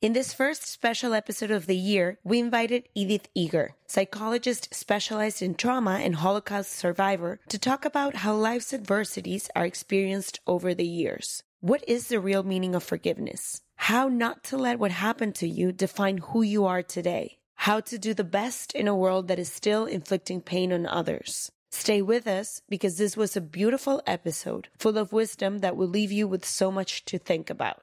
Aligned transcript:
In 0.00 0.14
this 0.14 0.32
first 0.32 0.64
special 0.66 1.12
episode 1.12 1.50
of 1.50 1.66
the 1.66 1.76
year, 1.76 2.18
we 2.24 2.38
invited 2.38 2.88
Edith 2.94 3.28
Eger, 3.34 3.74
psychologist 3.86 4.74
specialized 4.74 5.42
in 5.42 5.54
trauma 5.54 6.00
and 6.02 6.14
Holocaust 6.14 6.72
survivor, 6.72 7.38
to 7.50 7.58
talk 7.58 7.84
about 7.84 8.16
how 8.16 8.34
life's 8.34 8.72
adversities 8.72 9.50
are 9.54 9.66
experienced 9.66 10.40
over 10.46 10.72
the 10.72 10.86
years. 10.86 11.42
What 11.60 11.86
is 11.86 12.08
the 12.08 12.18
real 12.18 12.42
meaning 12.42 12.74
of 12.74 12.82
forgiveness? 12.82 13.60
How 13.76 14.08
not 14.08 14.42
to 14.44 14.56
let 14.56 14.78
what 14.78 14.90
happened 14.90 15.34
to 15.34 15.46
you 15.46 15.70
define 15.70 16.16
who 16.16 16.40
you 16.40 16.64
are 16.64 16.82
today. 16.82 17.36
How 17.56 17.80
to 17.80 17.98
do 17.98 18.14
the 18.14 18.24
best 18.24 18.72
in 18.72 18.88
a 18.88 18.96
world 18.96 19.28
that 19.28 19.38
is 19.38 19.52
still 19.52 19.84
inflicting 19.84 20.40
pain 20.40 20.72
on 20.72 20.86
others. 20.86 21.52
Stay 21.70 22.00
with 22.00 22.26
us 22.26 22.62
because 22.70 22.96
this 22.96 23.18
was 23.18 23.36
a 23.36 23.42
beautiful 23.42 24.00
episode 24.06 24.68
full 24.78 24.96
of 24.96 25.12
wisdom 25.12 25.58
that 25.58 25.76
will 25.76 25.88
leave 25.88 26.10
you 26.10 26.26
with 26.26 26.46
so 26.46 26.72
much 26.72 27.04
to 27.04 27.18
think 27.18 27.50
about. 27.50 27.82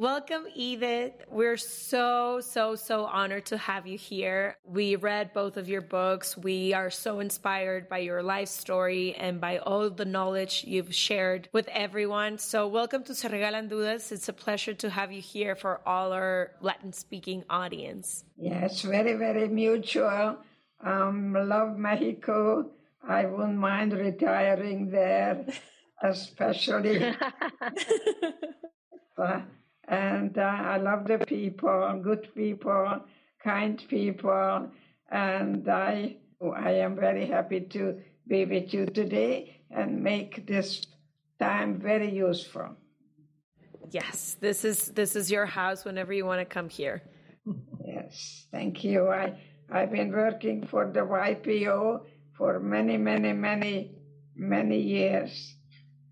Welcome, 0.00 0.46
Edith. 0.54 1.24
We're 1.28 1.56
so, 1.56 2.40
so, 2.40 2.76
so 2.76 3.06
honored 3.06 3.46
to 3.46 3.58
have 3.58 3.84
you 3.84 3.98
here. 3.98 4.56
We 4.64 4.94
read 4.94 5.32
both 5.32 5.56
of 5.56 5.68
your 5.68 5.80
books. 5.80 6.36
We 6.36 6.72
are 6.72 6.88
so 6.88 7.18
inspired 7.18 7.88
by 7.88 7.98
your 7.98 8.22
life 8.22 8.46
story 8.46 9.16
and 9.16 9.40
by 9.40 9.58
all 9.58 9.90
the 9.90 10.04
knowledge 10.04 10.62
you've 10.64 10.94
shared 10.94 11.48
with 11.52 11.66
everyone. 11.72 12.38
So, 12.38 12.68
welcome 12.68 13.02
to 13.06 13.12
Se 13.12 13.28
Regalan 13.28 13.68
Dudas. 13.68 14.12
It's 14.12 14.28
a 14.28 14.32
pleasure 14.32 14.74
to 14.74 14.88
have 14.88 15.10
you 15.10 15.20
here 15.20 15.56
for 15.56 15.80
all 15.84 16.12
our 16.12 16.52
Latin 16.60 16.92
speaking 16.92 17.42
audience. 17.50 18.22
Yes, 18.36 18.82
very, 18.82 19.14
very 19.14 19.48
mutual. 19.48 20.36
Um, 20.80 21.32
love 21.32 21.76
Mexico. 21.76 22.70
I 23.02 23.26
wouldn't 23.26 23.58
mind 23.58 23.94
retiring 23.94 24.92
there, 24.92 25.44
especially. 26.04 27.04
uh, 29.18 29.40
and 29.88 30.36
uh, 30.36 30.42
I 30.42 30.76
love 30.76 31.06
the 31.06 31.18
people, 31.18 32.00
good 32.02 32.28
people, 32.34 33.00
kind 33.42 33.82
people, 33.88 34.70
and 35.10 35.68
I 35.68 36.16
I 36.56 36.70
am 36.72 36.94
very 36.94 37.26
happy 37.26 37.60
to 37.60 38.00
be 38.26 38.44
with 38.44 38.72
you 38.72 38.86
today 38.86 39.60
and 39.70 40.02
make 40.02 40.46
this 40.46 40.86
time 41.40 41.80
very 41.80 42.14
useful. 42.14 42.76
Yes, 43.90 44.36
this 44.40 44.64
is 44.64 44.88
this 44.88 45.16
is 45.16 45.30
your 45.30 45.46
house 45.46 45.84
whenever 45.84 46.12
you 46.12 46.26
want 46.26 46.40
to 46.40 46.44
come 46.44 46.68
here. 46.68 47.02
Yes, 47.86 48.46
thank 48.52 48.84
you. 48.84 49.08
I 49.08 49.38
I've 49.70 49.90
been 49.90 50.12
working 50.12 50.66
for 50.66 50.86
the 50.86 51.00
YPO 51.00 52.02
for 52.36 52.60
many, 52.60 52.96
many, 52.96 53.32
many, 53.32 53.92
many 54.36 54.80
years. 54.80 55.54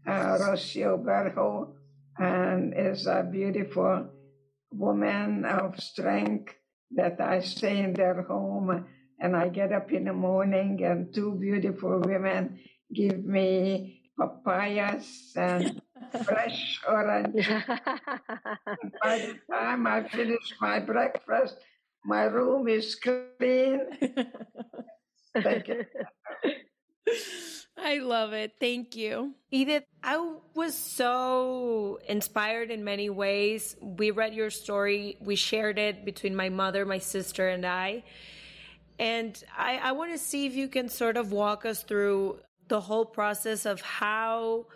Uh, 0.06 0.38
Rocio 0.38 1.02
Berho 1.02 1.75
and 2.18 2.74
is 2.76 3.06
a 3.06 3.22
beautiful 3.22 4.08
woman 4.70 5.44
of 5.44 5.78
strength 5.80 6.54
that 6.94 7.20
I 7.20 7.40
stay 7.40 7.78
in 7.78 7.94
their 7.94 8.22
home 8.22 8.86
and 9.20 9.36
I 9.36 9.48
get 9.48 9.72
up 9.72 9.92
in 9.92 10.04
the 10.04 10.12
morning 10.12 10.82
and 10.84 11.12
two 11.12 11.32
beautiful 11.32 12.00
women 12.00 12.58
give 12.92 13.24
me 13.24 14.02
papayas 14.18 15.32
and 15.36 15.80
fresh 16.24 16.80
orange. 16.88 17.48
By 19.02 19.18
the 19.18 19.36
time 19.50 19.86
I 19.86 20.08
finish 20.08 20.54
my 20.60 20.80
breakfast, 20.80 21.56
my 22.04 22.24
room 22.24 22.68
is 22.68 22.94
clean. 22.94 23.80
Thank 25.42 25.68
you. 25.68 25.84
I 27.78 27.98
love 27.98 28.32
it. 28.32 28.54
Thank 28.58 28.96
you. 28.96 29.34
Edith, 29.50 29.84
I 30.02 30.34
was 30.54 30.74
so 30.74 32.00
inspired 32.08 32.70
in 32.70 32.84
many 32.84 33.10
ways. 33.10 33.76
We 33.80 34.10
read 34.10 34.34
your 34.34 34.50
story, 34.50 35.16
we 35.20 35.36
shared 35.36 35.78
it 35.78 36.04
between 36.04 36.34
my 36.34 36.48
mother, 36.48 36.86
my 36.86 36.98
sister, 36.98 37.48
and 37.48 37.66
I. 37.66 38.02
And 38.98 39.42
I, 39.56 39.76
I 39.82 39.92
want 39.92 40.12
to 40.12 40.18
see 40.18 40.46
if 40.46 40.54
you 40.54 40.68
can 40.68 40.88
sort 40.88 41.16
of 41.16 41.32
walk 41.32 41.66
us 41.66 41.82
through 41.82 42.40
the 42.68 42.80
whole 42.80 43.04
process 43.04 43.66
of 43.66 43.80
how 43.82 44.66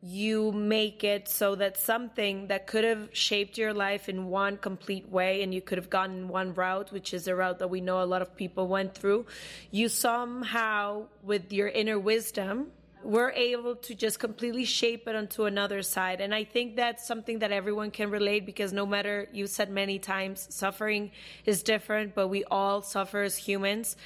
you 0.00 0.52
make 0.52 1.02
it 1.02 1.28
so 1.28 1.56
that 1.56 1.76
something 1.76 2.46
that 2.46 2.66
could 2.68 2.84
have 2.84 3.08
shaped 3.12 3.58
your 3.58 3.74
life 3.74 4.08
in 4.08 4.26
one 4.26 4.56
complete 4.56 5.08
way 5.08 5.42
and 5.42 5.52
you 5.52 5.60
could 5.60 5.76
have 5.76 5.90
gone 5.90 6.28
one 6.28 6.54
route 6.54 6.92
which 6.92 7.12
is 7.12 7.26
a 7.26 7.34
route 7.34 7.58
that 7.58 7.68
we 7.68 7.80
know 7.80 8.00
a 8.00 8.04
lot 8.04 8.22
of 8.22 8.36
people 8.36 8.68
went 8.68 8.94
through 8.94 9.26
you 9.72 9.88
somehow 9.88 11.04
with 11.22 11.52
your 11.52 11.66
inner 11.68 11.98
wisdom 11.98 12.68
were 13.02 13.30
able 13.32 13.76
to 13.76 13.94
just 13.94 14.18
completely 14.18 14.64
shape 14.64 15.06
it 15.08 15.14
onto 15.14 15.44
another 15.44 15.82
side. 15.82 16.20
And 16.20 16.34
i 16.34 16.44
think 16.44 16.76
that's 16.76 17.06
something 17.06 17.40
that 17.40 17.52
everyone 17.52 17.90
can 17.90 18.10
relate 18.10 18.46
because 18.46 18.72
no 18.72 18.86
matter 18.86 19.28
you 19.32 19.46
said 19.46 19.70
many 19.70 19.98
times 19.98 20.46
suffering 20.50 21.10
is 21.44 21.62
different 21.62 22.14
but 22.14 22.28
we 22.28 22.44
all 22.44 22.82
suffer 22.82 23.22
as 23.22 23.36
humans. 23.36 23.96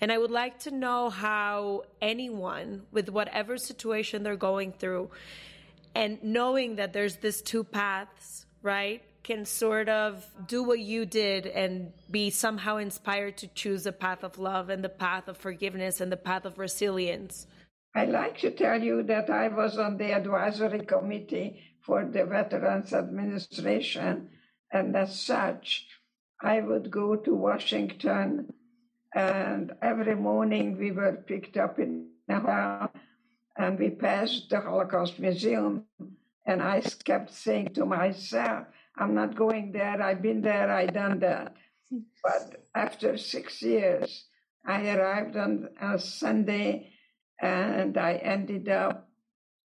And 0.00 0.12
i 0.12 0.18
would 0.18 0.30
like 0.30 0.60
to 0.60 0.70
know 0.70 1.10
how 1.10 1.84
anyone 2.00 2.82
with 2.92 3.08
whatever 3.08 3.56
situation 3.56 4.22
they're 4.22 4.36
going 4.36 4.72
through 4.72 5.10
and 5.94 6.22
knowing 6.22 6.76
that 6.76 6.92
there's 6.92 7.16
this 7.16 7.42
two 7.42 7.64
paths 7.64 8.46
right 8.62 9.02
can 9.22 9.44
sort 9.44 9.88
of 9.88 10.26
do 10.48 10.64
what 10.64 10.80
you 10.80 11.06
did 11.06 11.46
and 11.46 11.92
be 12.10 12.30
somehow 12.30 12.76
inspired 12.76 13.36
to 13.36 13.46
choose 13.48 13.84
the 13.84 13.92
path 13.92 14.24
of 14.24 14.38
love 14.38 14.68
and 14.68 14.82
the 14.82 14.88
path 14.88 15.28
of 15.28 15.36
forgiveness 15.36 16.00
and 16.00 16.10
the 16.10 16.16
path 16.16 16.44
of 16.44 16.58
resilience 16.58 17.46
I 17.94 18.06
like 18.06 18.38
to 18.40 18.50
tell 18.52 18.82
you 18.82 19.02
that 19.04 19.30
I 19.30 19.48
was 19.48 19.78
on 19.78 19.98
the 19.98 20.12
advisory 20.12 20.80
committee 20.86 21.62
for 21.80 22.04
the 22.04 22.24
Veterans 22.26 22.92
Administration, 22.94 24.30
and 24.72 24.96
as 24.96 25.20
such, 25.20 25.86
I 26.40 26.60
would 26.60 26.90
go 26.90 27.16
to 27.16 27.34
Washington 27.34 28.48
And 29.14 29.74
every 29.82 30.16
morning 30.16 30.78
we 30.78 30.92
were 30.92 31.12
picked 31.14 31.56
up 31.58 31.78
in 31.78 32.08
a 32.28 32.40
house 32.40 32.90
and 33.58 33.78
we 33.78 33.90
passed 33.90 34.50
the 34.50 34.60
Holocaust 34.60 35.18
Museum. 35.18 35.84
And 36.46 36.62
I 36.62 36.80
kept 37.04 37.32
saying 37.34 37.74
to 37.74 37.86
myself, 37.86 38.66
I'm 38.96 39.14
not 39.14 39.36
going 39.36 39.72
there. 39.72 40.02
I've 40.02 40.22
been 40.22 40.42
there. 40.42 40.70
I've 40.70 40.94
done 40.94 41.20
that. 41.20 41.56
But 42.24 42.64
after 42.74 43.18
six 43.18 43.62
years, 43.62 44.26
I 44.66 44.90
arrived 44.96 45.36
on 45.36 45.70
a 45.80 45.98
Sunday 45.98 46.92
and 47.42 47.98
I 47.98 48.14
ended 48.14 48.68
up 48.68 49.08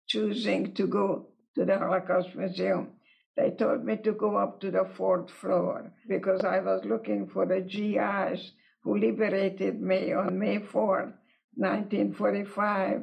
choosing 0.09 0.73
to 0.75 0.87
go 0.87 1.27
to 1.55 1.65
the 1.65 1.79
Holocaust 1.79 2.35
Museum. 2.35 2.93
They 3.37 3.51
told 3.51 3.85
me 3.85 3.99
to 3.99 4.13
go 4.13 4.37
up 4.37 4.61
to 4.63 4.71
the 4.71 4.89
fourth 4.97 5.31
floor 5.31 5.93
because 6.09 6.43
I 6.43 6.61
was 6.61 6.87
looking 6.87 7.29
for 7.29 7.45
the 7.45 7.61
GIs 7.61 8.53
who 8.83 8.97
liberated 8.97 9.81
me 9.81 10.13
on 10.15 10.39
May 10.39 10.59
4th, 10.59 11.13
1945. 11.55 13.03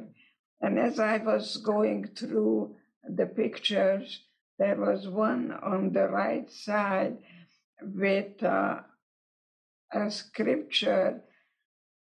And 0.60 0.78
as 0.78 0.98
I 0.98 1.18
was 1.18 1.58
going 1.58 2.08
through 2.16 2.74
the 3.08 3.26
pictures, 3.26 4.22
there 4.58 4.76
was 4.76 5.06
one 5.06 5.52
on 5.52 5.92
the 5.92 6.08
right 6.08 6.50
side 6.50 7.18
with 7.80 8.42
uh, 8.42 8.80
a 9.92 10.10
scripture, 10.10 11.22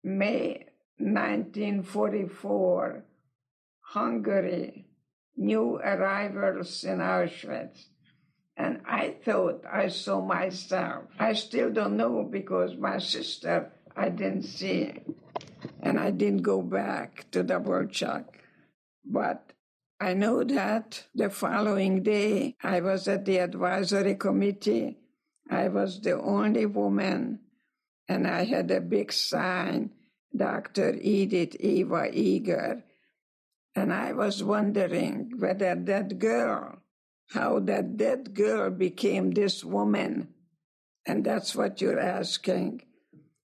May 0.04 0.71
1944, 0.98 3.04
Hungary, 3.80 4.86
new 5.36 5.76
arrivals 5.76 6.84
in 6.84 6.98
Auschwitz. 6.98 7.86
And 8.56 8.82
I 8.86 9.16
thought 9.24 9.64
I 9.70 9.88
saw 9.88 10.20
myself. 10.20 11.04
I 11.18 11.32
still 11.32 11.72
don't 11.72 11.96
know 11.96 12.28
because 12.30 12.76
my 12.76 12.98
sister 12.98 13.72
I 13.96 14.10
didn't 14.10 14.44
see. 14.44 14.92
And 15.80 15.98
I 15.98 16.10
didn't 16.10 16.42
go 16.42 16.62
back 16.62 17.30
to 17.32 17.42
double 17.42 17.86
check. 17.86 18.40
But 19.04 19.52
I 20.00 20.14
know 20.14 20.44
that 20.44 21.04
the 21.14 21.30
following 21.30 22.02
day 22.02 22.56
I 22.62 22.80
was 22.80 23.08
at 23.08 23.24
the 23.24 23.38
advisory 23.38 24.16
committee. 24.16 24.98
I 25.48 25.68
was 25.68 26.00
the 26.00 26.20
only 26.20 26.66
woman, 26.66 27.40
and 28.08 28.26
I 28.26 28.44
had 28.44 28.70
a 28.70 28.80
big 28.80 29.12
sign, 29.12 29.90
Dr. 30.36 30.94
Edith 31.00 31.56
Eva 31.60 32.10
Eger. 32.12 32.84
And 33.74 33.92
I 33.92 34.12
was 34.12 34.42
wondering 34.42 35.32
whether 35.38 35.74
that 35.74 36.18
girl 36.18 36.82
how 37.32 37.58
that 37.60 37.96
dead 37.96 38.34
girl 38.34 38.70
became 38.70 39.30
this 39.30 39.64
woman. 39.64 40.28
And 41.06 41.24
that's 41.24 41.54
what 41.54 41.80
you're 41.80 42.00
asking. 42.00 42.82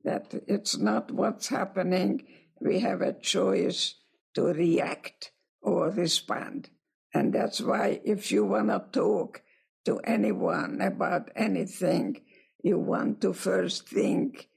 That 0.03 0.33
it's 0.47 0.77
not 0.77 1.11
what's 1.11 1.47
happening. 1.47 2.23
We 2.59 2.79
have 2.79 3.01
a 3.01 3.13
choice 3.13 3.95
to 4.35 4.45
react 4.45 5.31
or 5.61 5.89
respond. 5.89 6.69
And 7.13 7.33
that's 7.33 7.61
why 7.61 8.01
if 8.03 8.31
you 8.31 8.45
want 8.45 8.69
to 8.69 8.83
talk 8.91 9.43
to 9.85 9.99
anyone 9.99 10.81
about 10.81 11.29
anything, 11.35 12.21
you 12.63 12.79
want 12.79 13.21
to 13.21 13.33
first 13.33 13.87
think 13.87 14.47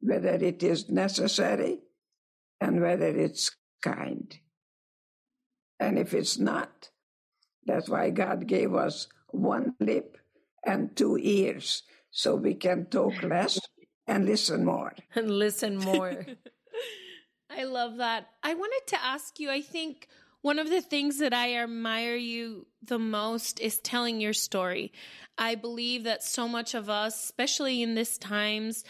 whether 0.00 0.34
it 0.34 0.62
is 0.62 0.88
necessary 0.88 1.80
and 2.60 2.80
whether 2.80 3.08
it's 3.08 3.50
kind. 3.82 4.38
And 5.80 5.98
if 5.98 6.14
it's 6.14 6.38
not, 6.38 6.90
that's 7.66 7.88
why 7.88 8.10
God 8.10 8.46
gave 8.46 8.74
us 8.74 9.08
one 9.28 9.74
lip 9.80 10.18
and 10.64 10.96
two 10.96 11.18
ears 11.20 11.82
so 12.10 12.34
we 12.34 12.54
can 12.54 12.86
talk 12.86 13.22
less 13.22 13.60
and 14.06 14.24
listen 14.24 14.64
more. 14.64 14.94
And 15.14 15.30
listen 15.30 15.76
more. 15.76 16.26
I 17.50 17.64
love 17.64 17.96
that. 17.96 18.28
I 18.42 18.54
wanted 18.54 18.86
to 18.88 19.04
ask 19.04 19.38
you, 19.40 19.50
I 19.50 19.60
think 19.60 20.08
one 20.42 20.58
of 20.58 20.70
the 20.70 20.80
things 20.80 21.18
that 21.18 21.34
I 21.34 21.56
admire 21.56 22.16
you 22.16 22.66
the 22.82 22.98
most 22.98 23.60
is 23.60 23.78
telling 23.80 24.20
your 24.20 24.32
story. 24.32 24.92
I 25.36 25.54
believe 25.54 26.04
that 26.04 26.22
so 26.22 26.46
much 26.46 26.74
of 26.74 26.88
us, 26.88 27.22
especially 27.24 27.82
in 27.82 27.94
these 27.94 28.18
times, 28.18 28.84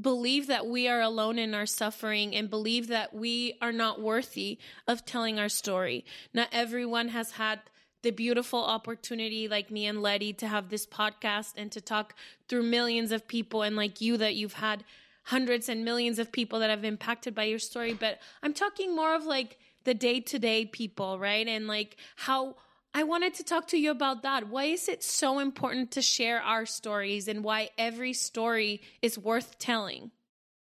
believe 0.00 0.48
that 0.48 0.66
we 0.66 0.86
are 0.88 1.00
alone 1.00 1.38
in 1.38 1.54
our 1.54 1.66
suffering 1.66 2.34
and 2.34 2.50
believe 2.50 2.88
that 2.88 3.14
we 3.14 3.56
are 3.62 3.72
not 3.72 4.00
worthy 4.00 4.58
of 4.86 5.04
telling 5.04 5.38
our 5.38 5.48
story. 5.48 6.04
Not 6.34 6.48
everyone 6.52 7.08
has 7.08 7.32
had 7.32 7.60
the 8.02 8.10
beautiful 8.10 8.62
opportunity 8.62 9.48
like 9.48 9.70
me 9.70 9.86
and 9.86 10.02
Letty 10.02 10.32
to 10.34 10.46
have 10.46 10.68
this 10.68 10.86
podcast 10.86 11.54
and 11.56 11.72
to 11.72 11.80
talk 11.80 12.14
through 12.48 12.62
millions 12.62 13.12
of 13.12 13.26
people 13.26 13.62
and 13.62 13.76
like 13.76 14.00
you 14.00 14.16
that 14.18 14.34
you've 14.34 14.54
had 14.54 14.84
hundreds 15.24 15.68
and 15.68 15.84
millions 15.84 16.18
of 16.18 16.32
people 16.32 16.60
that 16.60 16.70
have 16.70 16.84
impacted 16.84 17.34
by 17.34 17.44
your 17.44 17.58
story 17.58 17.92
but 17.92 18.18
I'm 18.42 18.54
talking 18.54 18.94
more 18.94 19.14
of 19.14 19.26
like 19.26 19.58
the 19.84 19.94
day-to-day 19.94 20.66
people 20.66 21.18
right 21.18 21.46
and 21.46 21.66
like 21.66 21.96
how 22.16 22.56
I 22.94 23.04
wanted 23.04 23.34
to 23.34 23.44
talk 23.44 23.68
to 23.68 23.78
you 23.78 23.90
about 23.90 24.22
that. 24.22 24.48
Why 24.48 24.64
is 24.64 24.88
it 24.88 25.02
so 25.04 25.38
important 25.38 25.92
to 25.92 26.02
share 26.02 26.40
our 26.40 26.66
stories 26.66 27.28
and 27.28 27.44
why 27.44 27.70
every 27.78 28.12
story 28.12 28.82
is 29.02 29.18
worth 29.18 29.58
telling? 29.58 30.10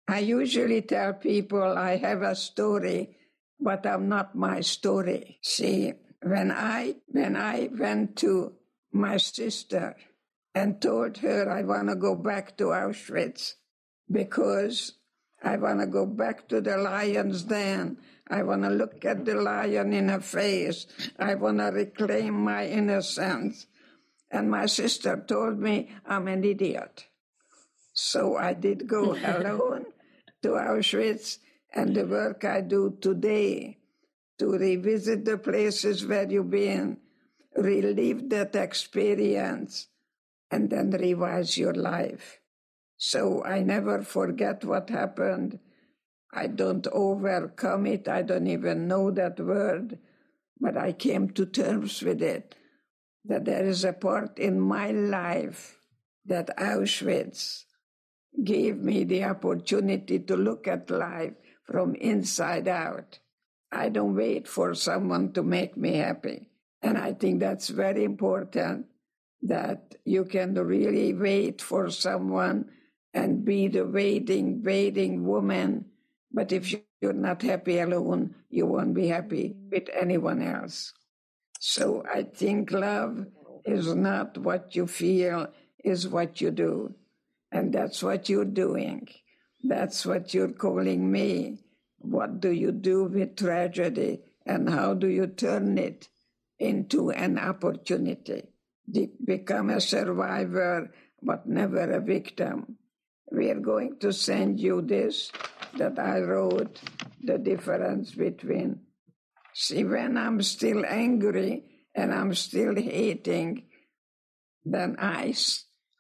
I 0.08 0.20
usually 0.20 0.82
tell 0.82 1.14
people 1.14 1.78
I 1.78 1.98
have 1.98 2.22
a 2.22 2.36
story 2.36 3.18
but 3.62 3.86
I'm 3.86 4.10
not 4.10 4.36
my 4.36 4.62
story. 4.62 5.38
See 5.42 5.94
when 6.24 6.52
I 6.52 6.96
when 7.08 7.36
I 7.38 7.70
went 7.72 8.18
to 8.18 8.54
my 8.92 9.18
sister 9.18 9.96
and 10.54 10.82
told 10.82 11.18
her 11.20 11.50
I 11.50 11.62
want 11.64 11.90
to 11.90 11.96
go 11.96 12.16
back 12.16 12.58
to 12.58 12.66
Auschwitz 12.66 13.54
because 14.10 14.94
I 15.44 15.58
want 15.58 15.80
to 15.80 15.88
go 15.88 16.06
back 16.06 16.48
to 16.50 16.62
the 16.62 16.78
lion's 16.78 17.44
den. 17.44 17.98
I 18.28 18.44
want 18.44 18.64
to 18.64 18.70
look 18.70 19.04
at 19.06 19.26
the 19.26 19.36
lion 19.36 19.94
in 19.94 20.10
her 20.10 20.22
face. 20.22 20.86
I 21.18 21.36
want 21.36 21.58
to 21.58 21.66
reclaim 21.66 22.44
my 22.44 22.68
innocence. 22.68 23.66
And 24.30 24.50
my 24.50 24.68
sister 24.68 25.24
told 25.28 25.60
me 25.60 25.90
I'm 26.06 26.28
an 26.28 26.44
idiot. 26.44 27.06
So 27.94 28.38
I 28.38 28.54
did 28.54 28.88
go 28.88 29.14
alone 29.14 29.86
to 30.44 30.50
Auschwitz, 30.50 31.40
and 31.74 31.96
the 31.96 32.06
work 32.06 32.46
I 32.46 32.62
do 32.62 32.98
today 33.02 33.78
to 34.40 34.52
revisit 34.52 35.26
the 35.26 35.38
places 35.38 36.06
where 36.06 36.30
you've 36.30 36.50
been, 36.50 36.98
relive 37.56 38.30
that 38.30 38.56
experience, 38.56 39.88
and 40.50 40.70
then 40.70 40.92
revise 40.92 41.58
your 41.58 41.74
life. 41.74 42.41
So 43.04 43.44
I 43.44 43.64
never 43.64 44.04
forget 44.04 44.64
what 44.64 44.92
happened. 44.92 45.58
I 46.32 46.46
don't 46.46 46.86
overcome 46.94 47.88
it. 47.88 48.08
I 48.08 48.22
don't 48.22 48.46
even 48.46 48.88
know 48.88 49.10
that 49.10 49.40
word, 49.40 49.98
but 50.60 50.78
I 50.78 50.92
came 50.92 51.32
to 51.32 51.48
terms 51.48 52.04
with 52.04 52.22
it 52.22 52.54
that 53.26 53.46
there 53.46 53.66
is 53.66 53.84
a 53.84 53.94
part 53.94 54.38
in 54.38 54.60
my 54.60 54.92
life 54.92 55.80
that 56.26 56.56
Auschwitz 56.58 57.64
gave 58.44 58.78
me 58.78 59.04
the 59.04 59.24
opportunity 59.24 60.20
to 60.20 60.36
look 60.36 60.68
at 60.68 60.92
life 60.92 61.34
from 61.66 61.96
inside 61.96 62.68
out. 62.68 63.18
I 63.72 63.90
don't 63.90 64.16
wait 64.16 64.48
for 64.48 64.76
someone 64.76 65.34
to 65.34 65.42
make 65.42 65.76
me 65.76 65.96
happy. 65.96 66.52
And 66.84 67.00
I 67.00 67.14
think 67.14 67.40
that's 67.40 67.70
very 67.70 68.04
important 68.04 68.86
that 69.42 69.96
you 70.06 70.24
can 70.26 70.54
really 70.54 71.16
wait 71.16 71.64
for 71.64 71.90
someone 71.90 72.70
and 73.14 73.44
be 73.46 73.68
the 73.68 73.86
waiting, 73.86 74.64
waiting 74.64 75.26
woman. 75.26 75.86
But 76.32 76.52
if 76.52 76.74
you're 77.02 77.14
not 77.14 77.42
happy 77.42 77.80
alone, 77.80 78.36
you 78.50 78.66
won't 78.66 78.94
be 78.94 79.08
happy 79.08 79.56
with 79.72 79.90
anyone 80.00 80.42
else. 80.42 80.94
So 81.60 82.04
I 82.12 82.24
think 82.24 82.72
love 82.72 83.28
is 83.66 83.94
not 83.94 84.38
what 84.38 84.76
you 84.76 84.88
feel, 84.88 85.48
is 85.84 86.08
what 86.08 86.42
you 86.42 86.52
do. 86.52 86.96
And 87.52 87.74
that's 87.74 88.02
what 88.02 88.30
you're 88.30 88.46
doing. 88.46 89.08
That's 89.64 90.06
what 90.06 90.34
you're 90.34 90.54
calling 90.54 91.12
me. 91.12 91.60
What 92.00 92.40
do 92.40 92.52
you 92.52 92.72
do 92.72 93.04
with 93.04 93.36
tragedy 93.36 94.22
and 94.46 94.70
how 94.70 94.94
do 94.96 95.08
you 95.08 95.28
turn 95.28 95.78
it 95.78 96.08
into 96.58 97.12
an 97.12 97.38
opportunity? 97.38 98.44
Become 99.24 99.70
a 99.70 99.82
survivor, 99.82 100.92
but 101.22 101.48
never 101.48 101.92
a 101.92 102.00
victim. 102.00 102.78
We 103.32 103.50
are 103.50 103.60
going 103.60 103.98
to 104.00 104.12
send 104.12 104.60
you 104.60 104.82
this 104.82 105.32
that 105.78 105.98
I 105.98 106.20
wrote 106.20 106.80
the 107.24 107.38
difference 107.38 108.12
between. 108.12 108.82
See, 109.54 109.84
when 109.84 110.18
I'm 110.18 110.42
still 110.42 110.86
angry 110.86 111.64
and 111.96 112.14
I'm 112.14 112.34
still 112.34 112.76
hating, 112.76 113.64
then 114.66 114.98
I 115.00 115.34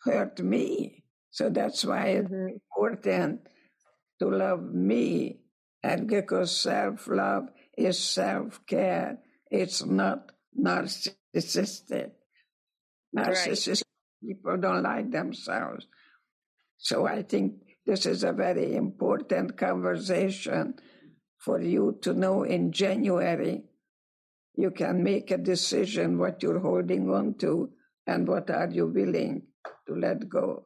hurt 0.03 0.39
me. 0.39 1.03
So 1.31 1.49
that's 1.49 1.85
why 1.85 2.07
it's 2.07 2.29
mm-hmm. 2.29 2.57
important 2.57 3.41
to 4.19 4.29
love 4.29 4.61
me 4.61 5.41
and 5.83 6.07
because 6.07 6.55
self 6.55 7.07
love 7.07 7.49
is 7.77 7.97
self 7.97 8.65
care, 8.67 9.17
it's 9.49 9.83
not 9.83 10.31
narcissistic. 10.57 12.11
Narcissistic 13.15 13.83
right. 14.21 14.35
people 14.35 14.57
don't 14.57 14.83
like 14.83 15.11
themselves. 15.11 15.87
So 16.81 17.05
I 17.05 17.21
think 17.21 17.61
this 17.85 18.07
is 18.07 18.23
a 18.23 18.33
very 18.33 18.75
important 18.75 19.55
conversation 19.55 20.73
for 21.37 21.61
you 21.61 21.99
to 22.01 22.13
know 22.13 22.41
in 22.43 22.71
January. 22.71 23.63
You 24.55 24.71
can 24.71 25.03
make 25.03 25.29
a 25.29 25.37
decision 25.37 26.17
what 26.17 26.41
you're 26.41 26.59
holding 26.59 27.09
on 27.09 27.35
to 27.35 27.69
and 28.07 28.27
what 28.27 28.49
are 28.49 28.69
you 28.69 28.87
willing 28.87 29.43
to 29.87 29.93
let 29.93 30.27
go. 30.27 30.65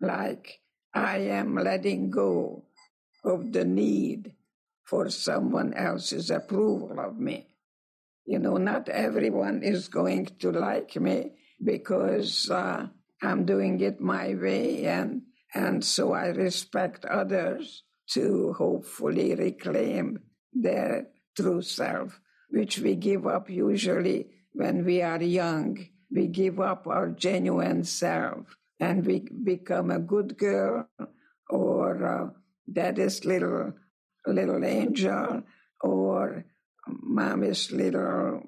Like 0.00 0.60
I 0.94 1.18
am 1.18 1.56
letting 1.56 2.10
go 2.10 2.64
of 3.24 3.52
the 3.52 3.64
need 3.64 4.34
for 4.84 5.10
someone 5.10 5.74
else's 5.74 6.30
approval 6.30 7.00
of 7.00 7.18
me. 7.18 7.48
You 8.26 8.38
know, 8.38 8.58
not 8.58 8.88
everyone 8.88 9.62
is 9.64 9.88
going 9.88 10.26
to 10.38 10.52
like 10.52 10.94
me 10.96 11.32
because 11.62 12.48
uh, 12.48 12.86
I'm 13.20 13.44
doing 13.44 13.80
it 13.80 14.00
my 14.00 14.34
way, 14.34 14.86
and 14.86 15.22
and 15.54 15.84
so 15.84 16.12
I 16.12 16.28
respect 16.28 17.04
others 17.04 17.82
to 18.10 18.54
hopefully 18.54 19.34
reclaim 19.34 20.18
their 20.52 21.08
true 21.36 21.62
self, 21.62 22.20
which 22.50 22.78
we 22.78 22.96
give 22.96 23.26
up 23.26 23.48
usually 23.50 24.28
when 24.52 24.84
we 24.84 25.02
are 25.02 25.22
young. 25.22 25.88
We 26.10 26.26
give 26.26 26.60
up 26.60 26.86
our 26.86 27.08
genuine 27.08 27.84
self 27.84 28.56
and 28.78 29.06
we 29.06 29.20
become 29.20 29.90
a 29.90 29.98
good 29.98 30.36
girl 30.36 30.88
or 31.48 32.06
uh, 32.06 32.30
daddy's 32.70 33.24
little 33.24 33.72
little 34.26 34.64
angel 34.64 35.42
or 35.80 36.44
mommy's 36.86 37.72
little 37.72 38.42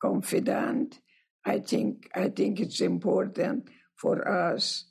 confidant. 0.00 0.98
I 1.44 1.58
think 1.58 2.08
I 2.14 2.28
think 2.28 2.60
it's 2.60 2.80
important 2.80 3.68
for 3.96 4.26
us 4.26 4.84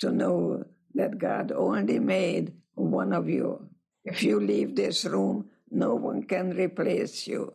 to 0.00 0.10
know 0.10 0.64
that 0.94 1.18
God 1.18 1.52
only 1.52 1.98
made 1.98 2.52
one 2.74 3.12
of 3.12 3.28
you. 3.28 3.68
If 4.04 4.22
you 4.22 4.40
leave 4.40 4.76
this 4.76 5.04
room, 5.04 5.50
no 5.70 5.94
one 5.94 6.22
can 6.24 6.56
replace 6.56 7.26
you. 7.26 7.52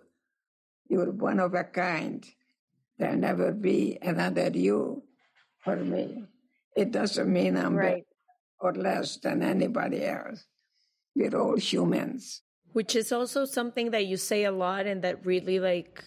You're 0.90 1.12
one 1.12 1.40
of 1.40 1.54
a 1.54 1.64
kind. 1.64 2.26
There'll 2.98 3.18
never 3.18 3.52
be 3.52 3.98
another 4.02 4.50
you 4.50 5.04
for 5.64 5.78
me. 5.78 6.26
It 6.76 6.92
doesn't 6.92 7.32
mean 7.32 7.56
I'm 7.56 7.76
right. 7.76 8.04
better 8.04 8.06
or 8.60 8.74
less 8.74 9.18
than 9.18 9.42
anybody 9.42 10.06
else. 10.06 10.46
We're 11.16 11.36
all 11.36 11.58
humans. 11.58 12.42
Which 12.74 12.96
is 12.96 13.12
also 13.12 13.46
something 13.46 13.92
that 13.92 14.06
you 14.06 14.18
say 14.18 14.44
a 14.44 14.52
lot 14.52 14.86
and 14.86 15.02
that 15.04 15.26
really 15.26 15.60
like 15.60 16.04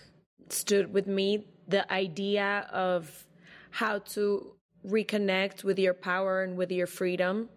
stood 0.49 0.93
with 0.93 1.07
me 1.07 1.47
the 1.67 1.91
idea 1.93 2.69
of 2.73 3.27
how 3.71 3.99
to 3.99 4.55
reconnect 4.87 5.65
with 5.65 5.79
your 5.79 5.95
power 5.95 6.43
and 6.43 6.57
with 6.57 6.73
your 6.73 6.87
freedom 6.87 7.49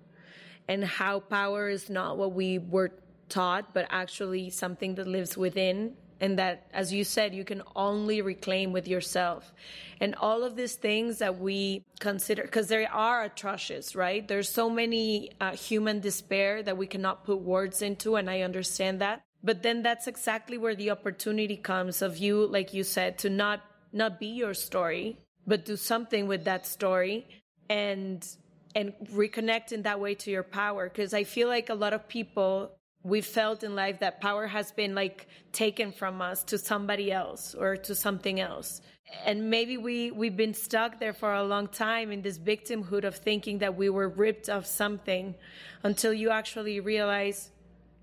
and 0.68 0.84
how 0.84 1.20
power 1.20 1.70
is 1.70 1.90
not 1.90 2.18
what 2.18 2.34
we 2.34 2.60
were 2.60 2.92
taught, 3.30 3.74
but 3.74 3.88
actually 3.90 4.50
something 4.50 4.96
that 4.96 5.08
lives 5.08 5.38
within. 5.38 5.94
And 6.22 6.40
that, 6.40 6.68
as 6.74 6.94
you 6.94 7.04
said, 7.04 7.36
you 7.36 7.44
can 7.44 7.62
only 7.76 8.22
reclaim 8.22 8.72
with 8.72 8.88
yourself. 8.88 9.54
And 10.00 10.16
all 10.16 10.44
of 10.44 10.56
these 10.56 10.76
things 10.76 11.18
that 11.18 11.40
we 11.40 11.84
consider, 12.00 12.44
because 12.44 12.68
there 12.68 12.90
are 12.90 13.24
atrocious, 13.24 13.96
right? 13.96 14.26
There's 14.26 14.48
so 14.48 14.70
many 14.70 15.32
uh, 15.42 15.52
human 15.58 16.00
despair 16.00 16.64
that 16.64 16.78
we 16.78 16.88
cannot 16.88 17.26
put 17.26 17.42
words 17.42 17.82
into, 17.82 18.16
and 18.16 18.30
I 18.30 18.42
understand 18.42 19.02
that. 19.02 19.24
But 19.44 19.62
then 19.62 19.84
that's 19.84 20.08
exactly 20.08 20.58
where 20.58 20.74
the 20.74 20.90
opportunity 20.90 21.58
comes 21.58 22.02
of 22.02 22.18
you, 22.18 22.48
like 22.48 22.74
you 22.74 22.84
said, 22.84 23.18
to 23.20 23.30
not 23.30 23.62
not 23.92 24.20
be 24.20 24.28
your 24.28 24.54
story, 24.54 25.18
but 25.48 25.66
do 25.66 25.76
something 25.76 26.28
with 26.28 26.44
that 26.46 26.66
story 26.66 27.28
and 27.70 28.28
and 28.76 28.94
reconnect 29.14 29.72
in 29.72 29.84
that 29.84 30.00
way 30.00 30.14
to 30.16 30.30
your 30.30 30.44
power. 30.44 30.90
Because 30.90 31.14
i 31.14 31.24
feel 31.24 31.48
like 31.48 31.70
a 31.70 31.74
lot 31.74 31.94
of 31.94 32.08
people 32.08 32.72
we 33.04 33.22
felt 33.22 33.64
in 33.64 33.76
life 33.76 34.00
that 34.00 34.20
power 34.20 34.48
has 34.48 34.72
been 34.72 34.96
like 34.96 35.28
taken 35.52 35.92
from 35.92 36.24
us 36.24 36.44
to 36.44 36.58
somebody 36.58 37.12
else 37.12 37.54
or 37.54 37.78
to 37.78 37.94
something 37.94 38.40
else. 38.40 38.82
And 39.24 39.52
maybe 39.52 39.78
we 39.78 40.10
we've 40.10 40.36
been 40.36 40.56
stuck 40.56 41.00
there 41.00 41.14
for 41.14 41.32
a 41.34 41.44
long 41.44 41.68
time 41.68 42.12
in 42.12 42.24
this 42.24 42.40
victimhood 42.40 43.04
of 43.04 43.16
thinking 43.16 43.60
that 43.60 43.78
we 43.78 43.90
were 43.90 44.10
ripped 44.10 44.50
of 44.50 44.66
something 44.66 45.36
until 45.84 46.14
you 46.14 46.32
actually 46.32 46.80
realize 46.80 47.52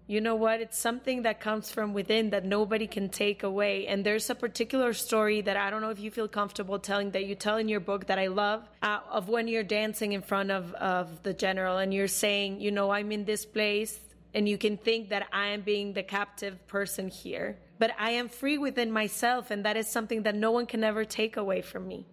you 0.07 0.21
know 0.21 0.35
what? 0.35 0.61
It's 0.61 0.79
something 0.79 1.23
that 1.23 1.41
comes 1.41 1.71
from 1.71 1.95
within 1.95 2.31
that 2.31 2.45
nobody 2.45 2.87
can 2.87 3.09
take 3.09 3.43
away. 3.43 3.87
And 3.87 4.05
there's 4.05 4.29
a 4.31 4.35
particular 4.35 4.93
story 4.93 5.41
that 5.43 5.57
I 5.57 5.71
don't 5.71 5.81
know 5.81 5.91
if 5.91 6.01
you 6.01 6.11
feel 6.11 6.29
comfortable 6.29 6.79
telling 6.79 7.13
that 7.13 7.25
you 7.25 7.35
tell 7.35 7.57
in 7.57 7.69
your 7.69 7.81
book 7.81 8.07
that 8.07 8.19
I 8.19 8.27
love 8.27 8.69
uh, 8.83 8.99
of 9.11 9.29
when 9.29 9.47
you're 9.49 9.63
dancing 9.63 10.13
in 10.13 10.23
front 10.23 10.51
of, 10.51 10.75
of 10.75 11.23
the 11.23 11.33
general 11.33 11.79
and 11.79 11.95
you're 11.95 12.09
saying, 12.09 12.61
you 12.61 12.73
know, 12.73 12.91
I'm 12.91 13.13
in 13.13 13.25
this 13.25 13.47
place 13.47 13.99
and 14.35 14.49
you 14.49 14.59
can 14.59 14.77
think 14.77 15.11
that 15.11 15.29
I 15.33 15.49
am 15.49 15.63
being 15.63 15.93
the 15.93 16.03
captive 16.03 16.67
person 16.67 17.09
here, 17.09 17.59
but 17.79 17.93
I 17.99 18.13
am 18.13 18.29
free 18.29 18.59
within 18.59 18.91
myself. 18.91 19.51
And 19.51 19.65
that 19.65 19.77
is 19.77 19.89
something 19.89 20.25
that 20.25 20.35
no 20.35 20.51
one 20.51 20.67
can 20.67 20.83
ever 20.83 21.05
take 21.05 21.37
away 21.37 21.63
from 21.63 21.87
me. 21.87 22.07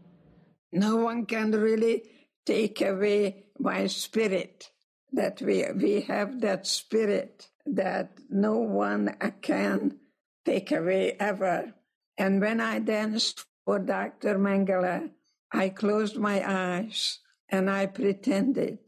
No 0.72 0.98
one 0.98 1.25
can 1.25 1.51
really 1.51 2.03
take 2.46 2.81
away 2.81 3.46
my 3.58 3.88
spirit 3.88 4.69
that 5.13 5.41
we, 5.41 5.65
we 5.75 6.01
have 6.01 6.41
that 6.41 6.67
spirit 6.67 7.48
that 7.75 8.19
no 8.29 8.57
one 8.57 9.15
can 9.41 9.99
take 10.45 10.71
away 10.71 11.15
ever. 11.19 11.73
And 12.17 12.41
when 12.41 12.59
I 12.59 12.79
danced 12.79 13.45
for 13.65 13.79
Dr. 13.79 14.38
Mengele, 14.38 15.11
I 15.51 15.69
closed 15.69 16.17
my 16.17 16.43
eyes 16.45 17.19
and 17.49 17.69
I 17.69 17.85
pretended 17.85 18.79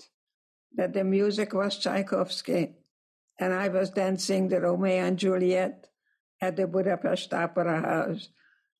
that 0.75 0.93
the 0.93 1.03
music 1.03 1.53
was 1.53 1.77
Tchaikovsky 1.77 2.75
and 3.39 3.53
I 3.53 3.67
was 3.67 3.89
dancing 3.89 4.47
the 4.47 4.61
Romeo 4.61 5.05
and 5.05 5.17
Juliet 5.17 5.88
at 6.39 6.55
the 6.55 6.67
Budapest 6.67 7.33
Opera 7.33 7.81
House. 7.81 8.29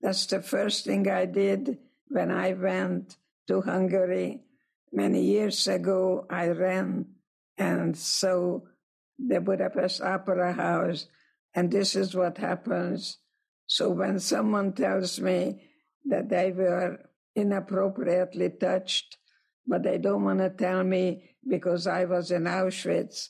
That's 0.02 0.26
the 0.26 0.42
first 0.42 0.86
thing 0.86 1.10
I 1.10 1.26
did 1.26 1.78
when 2.08 2.32
I 2.32 2.54
went 2.54 3.18
to 3.48 3.62
Hungary 3.62 4.42
many 4.92 5.22
years 5.24 5.68
ago. 5.68 6.26
I 6.30 6.48
ran 6.50 7.06
and 7.58 7.98
so 7.98 8.68
the 9.18 9.40
Budapest 9.40 10.02
Opera 10.02 10.54
House, 10.54 11.08
and 11.54 11.72
this 11.72 11.96
is 11.96 12.16
what 12.16 12.38
happens. 12.38 13.18
So 13.68 13.90
when 13.90 14.20
someone 14.20 14.74
tells 14.74 15.20
me 15.20 15.64
that 16.06 16.30
they 16.30 16.52
were 16.52 17.00
inappropriately 17.36 18.50
touched, 18.50 19.18
but 19.66 19.84
they 19.84 19.98
don't 19.98 20.24
want 20.24 20.40
to 20.40 20.50
tell 20.50 20.84
me 20.84 21.36
because 21.48 21.88
I 21.88 22.06
was 22.06 22.32
in 22.32 22.44
Auschwitz, 22.44 23.30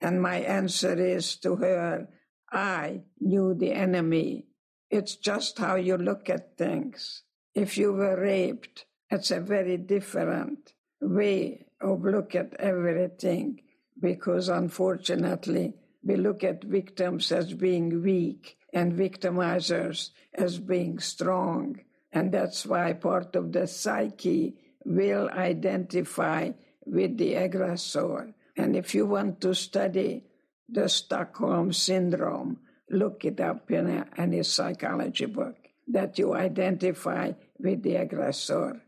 and 0.00 0.22
my 0.22 0.36
answer 0.36 0.94
is 0.94 1.36
to 1.38 1.56
her, 1.56 2.08
I 2.50 3.02
knew 3.20 3.54
the 3.54 3.72
enemy. 3.72 4.46
It's 4.90 5.16
just 5.16 5.58
how 5.58 5.76
you 5.76 5.96
look 5.96 6.30
at 6.30 6.56
things. 6.56 7.22
If 7.54 7.76
you 7.76 7.92
were 7.92 8.20
raped, 8.20 8.86
it's 9.10 9.30
a 9.30 9.40
very 9.40 9.76
different 9.76 10.72
way 11.00 11.66
of 11.80 12.04
look 12.04 12.34
at 12.34 12.54
everything 12.58 13.60
because 14.00 14.48
unfortunately 14.48 15.74
we 16.04 16.16
look 16.16 16.44
at 16.44 16.64
victims 16.64 17.32
as 17.32 17.52
being 17.54 18.02
weak 18.02 18.56
and 18.72 18.92
victimizers 18.92 20.10
as 20.34 20.58
being 20.58 20.98
strong. 20.98 21.80
And 22.12 22.32
that's 22.32 22.64
why 22.64 22.92
part 22.92 23.36
of 23.36 23.52
the 23.52 23.66
psyche 23.66 24.56
will 24.84 25.28
identify 25.30 26.52
with 26.86 27.18
the 27.18 27.34
aggressor. 27.34 28.34
And 28.56 28.76
if 28.76 28.94
you 28.94 29.06
want 29.06 29.40
to 29.42 29.54
study 29.54 30.24
the 30.68 30.88
Stockholm 30.88 31.72
Syndrome, 31.72 32.60
look 32.90 33.24
it 33.24 33.40
up 33.40 33.70
in 33.70 33.86
a, 33.88 34.06
any 34.16 34.42
psychology 34.42 35.26
book 35.26 35.56
that 35.88 36.18
you 36.18 36.34
identify 36.34 37.32
with 37.58 37.82
the 37.82 37.96
aggressor. 37.96 38.80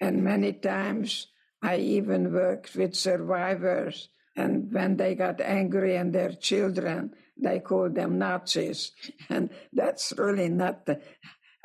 And 0.00 0.22
many 0.22 0.52
times 0.52 1.26
I 1.62 1.76
even 1.76 2.32
worked 2.32 2.74
with 2.76 2.94
survivors 2.94 4.08
and 4.38 4.72
when 4.72 4.96
they 4.96 5.16
got 5.16 5.40
angry 5.40 5.96
and 5.96 6.14
their 6.14 6.30
children, 6.30 7.12
they 7.36 7.58
called 7.58 7.96
them 7.96 8.18
Nazis. 8.18 8.92
And 9.28 9.50
that's 9.72 10.12
really 10.16 10.48
not 10.48 10.88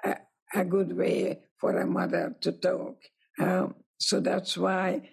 a, 0.03 0.15
a 0.55 0.65
good 0.65 0.97
way 0.97 1.41
for 1.59 1.77
a 1.77 1.85
mother 1.85 2.35
to 2.41 2.51
talk. 2.51 2.97
Um, 3.39 3.75
so 3.99 4.19
that's 4.19 4.57
why 4.57 5.11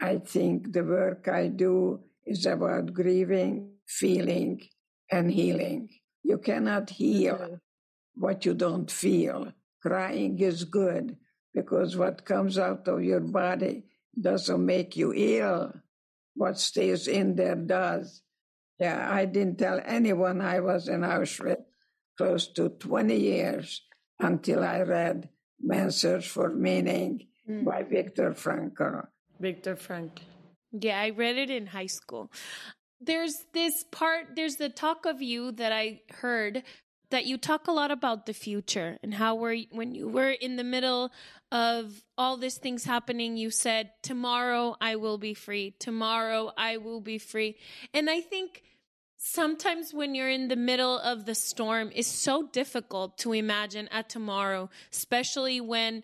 I 0.00 0.18
think 0.18 0.72
the 0.72 0.82
work 0.82 1.28
I 1.28 1.46
do 1.46 2.00
is 2.26 2.44
about 2.44 2.92
grieving, 2.92 3.74
feeling, 3.86 4.62
and 5.08 5.30
healing. 5.30 5.88
You 6.24 6.38
cannot 6.38 6.90
heal 6.90 7.60
what 8.16 8.44
you 8.44 8.54
don't 8.54 8.90
feel. 8.90 9.52
Crying 9.80 10.40
is 10.40 10.64
good 10.64 11.16
because 11.54 11.96
what 11.96 12.24
comes 12.24 12.58
out 12.58 12.88
of 12.88 13.04
your 13.04 13.20
body 13.20 13.84
doesn't 14.20 14.66
make 14.66 14.96
you 14.96 15.12
ill 15.14 15.72
what 16.36 16.58
stays 16.58 17.08
in 17.08 17.34
there 17.34 17.56
does. 17.56 18.22
Yeah, 18.78 19.08
I 19.10 19.24
didn't 19.24 19.58
tell 19.58 19.80
anyone 19.84 20.40
I 20.40 20.60
was 20.60 20.88
in 20.88 21.00
Auschwitz 21.00 21.64
close 22.18 22.48
to 22.54 22.68
20 22.68 23.16
years 23.16 23.82
until 24.20 24.62
I 24.62 24.80
read 24.80 25.28
Man's 25.60 25.96
Search 25.96 26.28
for 26.28 26.50
Meaning 26.50 27.26
mm. 27.48 27.64
by 27.64 27.82
Viktor 27.82 28.32
Frankl. 28.32 29.06
Viktor 29.40 29.76
Frankl. 29.76 30.20
Yeah, 30.72 31.00
I 31.00 31.10
read 31.10 31.36
it 31.36 31.50
in 31.50 31.66
high 31.66 31.86
school. 31.86 32.30
There's 33.00 33.44
this 33.52 33.84
part, 33.90 34.36
there's 34.36 34.56
the 34.56 34.68
talk 34.68 35.06
of 35.06 35.20
you 35.22 35.52
that 35.52 35.72
I 35.72 36.00
heard 36.10 36.62
that 37.10 37.26
you 37.26 37.38
talk 37.38 37.68
a 37.68 37.72
lot 37.72 37.90
about 37.90 38.26
the 38.26 38.34
future 38.34 38.98
and 39.02 39.14
how 39.14 39.34
we're 39.34 39.64
when 39.70 39.94
you 39.94 40.08
were 40.08 40.30
in 40.30 40.56
the 40.56 40.64
middle 40.64 41.12
of 41.52 42.02
all 42.18 42.36
these 42.36 42.58
things 42.58 42.84
happening 42.84 43.36
you 43.36 43.50
said 43.50 43.90
tomorrow 44.02 44.76
i 44.80 44.96
will 44.96 45.18
be 45.18 45.34
free. 45.34 45.74
Tomorrow 45.78 46.52
i 46.56 46.76
will 46.76 47.00
be 47.00 47.18
free. 47.18 47.56
And 47.94 48.10
i 48.10 48.20
think 48.20 48.62
sometimes 49.16 49.94
when 49.94 50.14
you're 50.14 50.30
in 50.30 50.48
the 50.48 50.56
middle 50.56 50.98
of 50.98 51.24
the 51.24 51.34
storm 51.34 51.90
it's 51.94 52.08
so 52.08 52.48
difficult 52.48 53.18
to 53.18 53.32
imagine 53.32 53.88
a 53.92 54.02
tomorrow 54.02 54.68
especially 54.92 55.60
when 55.60 56.02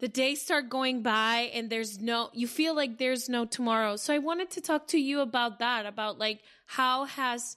the 0.00 0.08
days 0.08 0.42
start 0.42 0.68
going 0.68 1.02
by 1.02 1.50
and 1.54 1.70
there's 1.70 2.00
no 2.00 2.30
you 2.32 2.48
feel 2.48 2.74
like 2.74 2.98
there's 2.98 3.28
no 3.28 3.44
tomorrow. 3.44 3.96
So 3.96 4.14
i 4.14 4.18
wanted 4.18 4.50
to 4.52 4.60
talk 4.60 4.88
to 4.88 4.98
you 4.98 5.20
about 5.20 5.58
that 5.58 5.86
about 5.86 6.18
like 6.18 6.40
how 6.66 7.04
has 7.04 7.56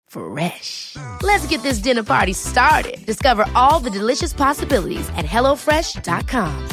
Fresh. 0.11 0.97
Let's 1.23 1.47
get 1.47 1.63
this 1.63 1.79
dinner 1.79 2.03
party 2.03 2.33
started. 2.33 3.05
Discover 3.05 3.45
all 3.55 3.79
the 3.79 3.89
delicious 3.89 4.33
possibilities 4.33 5.07
at 5.15 5.25
hellofresh.com. 5.25 6.69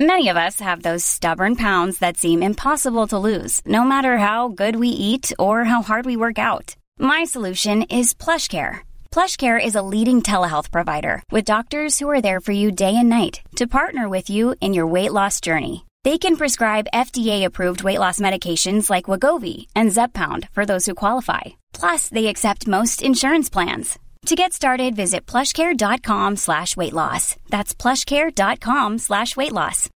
Many 0.00 0.28
of 0.28 0.38
us 0.38 0.60
have 0.60 0.82
those 0.82 1.04
stubborn 1.04 1.56
pounds 1.56 1.98
that 1.98 2.16
seem 2.16 2.42
impossible 2.42 3.06
to 3.08 3.18
lose, 3.18 3.60
no 3.66 3.84
matter 3.84 4.16
how 4.16 4.48
good 4.48 4.76
we 4.76 4.88
eat 4.88 5.30
or 5.38 5.64
how 5.64 5.82
hard 5.82 6.06
we 6.06 6.16
work 6.16 6.38
out. 6.38 6.74
My 6.98 7.24
solution 7.24 7.82
is 7.82 8.14
PlushCare. 8.14 8.78
PlushCare 9.12 9.62
is 9.62 9.74
a 9.74 9.82
leading 9.82 10.22
telehealth 10.22 10.70
provider 10.70 11.22
with 11.30 11.44
doctors 11.44 11.98
who 11.98 12.08
are 12.08 12.22
there 12.22 12.40
for 12.40 12.52
you 12.52 12.72
day 12.72 12.96
and 12.96 13.10
night 13.10 13.42
to 13.56 13.66
partner 13.66 14.08
with 14.08 14.30
you 14.30 14.54
in 14.62 14.72
your 14.72 14.86
weight 14.86 15.12
loss 15.12 15.38
journey. 15.40 15.84
They 16.02 16.16
can 16.16 16.36
prescribe 16.36 16.86
FDA-approved 16.94 17.82
weight 17.82 17.98
loss 17.98 18.20
medications 18.20 18.88
like 18.88 19.10
Wegovy 19.10 19.66
and 19.74 19.90
Zepbound 19.90 20.48
for 20.52 20.64
those 20.64 20.86
who 20.86 20.94
qualify. 20.94 21.60
Plus, 21.74 22.08
they 22.08 22.28
accept 22.28 22.66
most 22.66 23.02
insurance 23.02 23.50
plans. 23.50 23.98
To 24.26 24.34
get 24.34 24.52
started, 24.54 24.96
visit 24.96 25.26
plushcare.com 25.26 26.36
slash 26.36 26.76
weight 26.76 26.94
loss. 26.94 27.36
That's 27.50 27.74
plushcare.com 27.74 28.98
slash 28.98 29.36
weight 29.36 29.52
loss. 29.52 29.90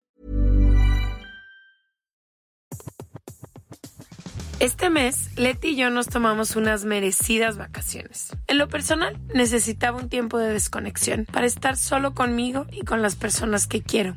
Este 4.58 4.90
mes, 4.90 5.28
Leti 5.36 5.70
y 5.70 5.76
yo 5.76 5.90
nos 5.90 6.06
tomamos 6.06 6.54
unas 6.54 6.84
merecidas 6.84 7.56
vacaciones. 7.56 8.28
En 8.46 8.58
lo 8.58 8.68
personal, 8.68 9.18
necesitaba 9.34 9.98
un 9.98 10.08
tiempo 10.08 10.38
de 10.38 10.52
desconexión 10.52 11.26
para 11.26 11.46
estar 11.46 11.76
solo 11.76 12.14
conmigo 12.14 12.66
y 12.70 12.84
con 12.84 13.02
las 13.02 13.16
personas 13.16 13.66
que 13.66 13.82
quiero. 13.82 14.16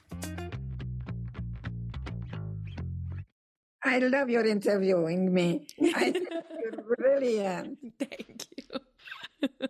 I 3.91 3.99
love 3.99 4.29
your 4.29 4.45
interviewing 4.45 5.33
me. 5.33 5.67
I 5.95 6.11
think 6.11 6.29
you're 6.31 6.95
brilliant. 6.95 7.77
Thank 7.99 8.47
you. 8.55 9.47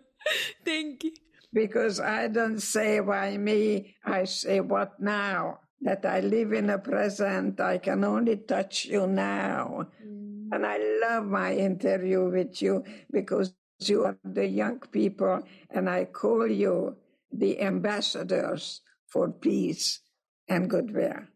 Thank 0.64 1.02
you. 1.02 1.12
Because 1.52 1.98
I 1.98 2.28
don't 2.28 2.60
say 2.60 3.00
why 3.00 3.36
me, 3.36 3.96
I 4.04 4.22
say 4.24 4.60
what 4.60 5.00
now. 5.00 5.58
That 5.80 6.06
I 6.06 6.20
live 6.20 6.52
in 6.52 6.68
the 6.68 6.78
present, 6.78 7.58
I 7.58 7.78
can 7.78 8.04
only 8.04 8.36
touch 8.36 8.84
you 8.84 9.08
now. 9.08 9.88
Mm. 9.98 10.50
And 10.52 10.64
I 10.64 10.78
love 11.02 11.26
my 11.26 11.56
interview 11.56 12.30
with 12.30 12.62
you 12.62 12.84
because 13.10 13.52
you 13.80 14.04
are 14.04 14.16
the 14.22 14.46
young 14.46 14.78
people, 14.78 15.42
and 15.68 15.90
I 15.90 16.04
call 16.04 16.46
you 16.46 16.94
the 17.32 17.60
ambassadors 17.60 18.82
for 19.08 19.32
peace 19.32 19.98
and 20.46 20.70
goodwill. 20.70 21.26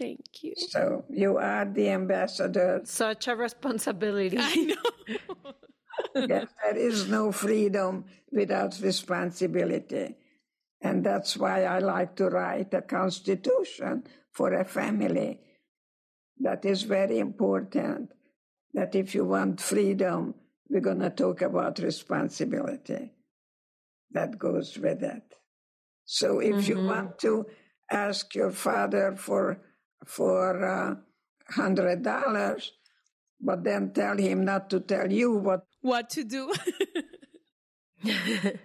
Thank 0.00 0.42
you. 0.42 0.54
So 0.56 1.04
you 1.10 1.36
are 1.36 1.66
the 1.66 1.90
ambassador. 1.90 2.80
Such 2.84 3.28
a 3.28 3.36
responsibility. 3.36 4.38
I 4.40 4.54
know. 4.54 5.52
yes, 6.26 6.46
there 6.62 6.76
is 6.76 7.06
no 7.08 7.30
freedom 7.32 8.06
without 8.32 8.80
responsibility. 8.80 10.16
And 10.80 11.04
that's 11.04 11.36
why 11.36 11.64
I 11.64 11.80
like 11.80 12.16
to 12.16 12.30
write 12.30 12.72
a 12.72 12.80
constitution 12.80 14.04
for 14.32 14.54
a 14.54 14.64
family. 14.64 15.38
That 16.38 16.64
is 16.64 16.84
very 16.84 17.18
important. 17.18 18.12
That 18.72 18.94
if 18.94 19.14
you 19.14 19.26
want 19.26 19.60
freedom, 19.60 20.34
we're 20.70 20.80
going 20.80 21.00
to 21.00 21.10
talk 21.10 21.42
about 21.42 21.78
responsibility. 21.78 23.12
That 24.12 24.38
goes 24.38 24.78
with 24.78 25.02
it. 25.02 25.24
So 26.06 26.38
if 26.38 26.54
mm-hmm. 26.54 26.70
you 26.70 26.86
want 26.86 27.18
to 27.18 27.44
ask 27.90 28.34
your 28.34 28.50
father 28.50 29.14
for 29.16 29.60
for 30.04 30.62
a 30.62 30.90
uh, 30.92 30.94
hundred 31.52 32.02
dollars, 32.02 32.72
but 33.40 33.64
then 33.64 33.92
tell 33.92 34.16
him 34.16 34.44
not 34.44 34.70
to 34.70 34.80
tell 34.80 35.10
you 35.10 35.34
what 35.34 35.66
what 35.82 36.10
to 36.10 36.24
do. 36.24 36.52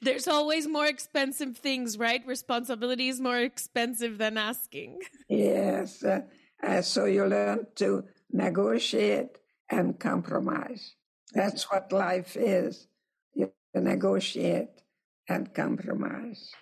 There's 0.00 0.28
always 0.28 0.68
more 0.68 0.86
expensive 0.86 1.58
things, 1.58 1.98
right? 1.98 2.24
Responsibility 2.26 3.08
is 3.08 3.20
more 3.20 3.38
expensive 3.38 4.18
than 4.18 4.38
asking. 4.38 5.00
Yes. 5.28 6.04
Uh, 6.04 6.20
uh, 6.62 6.82
so 6.82 7.06
you 7.06 7.26
learn 7.26 7.66
to 7.76 8.04
negotiate 8.30 9.38
and 9.68 9.98
compromise. 9.98 10.94
That's 11.32 11.64
what 11.70 11.92
life 11.92 12.36
is. 12.36 12.86
You 13.34 13.52
negotiate 13.74 14.70
and 15.28 15.52
compromise. 15.52 16.52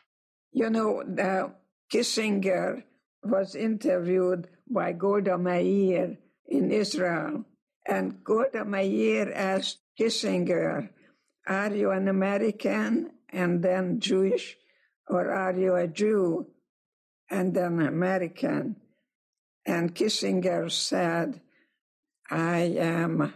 You 0.52 0.70
know, 0.70 1.02
the 1.06 1.52
Kissinger 1.92 2.82
was 3.28 3.54
interviewed 3.54 4.48
by 4.68 4.92
Golda 4.92 5.38
Meir 5.38 6.18
in 6.46 6.70
Israel. 6.70 7.44
And 7.86 8.22
Golda 8.24 8.64
Meir 8.64 9.32
asked 9.32 9.78
Kissinger, 9.98 10.90
Are 11.46 11.74
you 11.74 11.90
an 11.90 12.08
American 12.08 13.10
and 13.30 13.62
then 13.62 14.00
Jewish, 14.00 14.56
or 15.08 15.32
are 15.32 15.56
you 15.56 15.74
a 15.74 15.86
Jew 15.86 16.46
and 17.30 17.54
then 17.54 17.80
American? 17.80 18.76
And 19.64 19.94
Kissinger 19.94 20.70
said, 20.70 21.40
I 22.30 22.58
am 22.58 23.34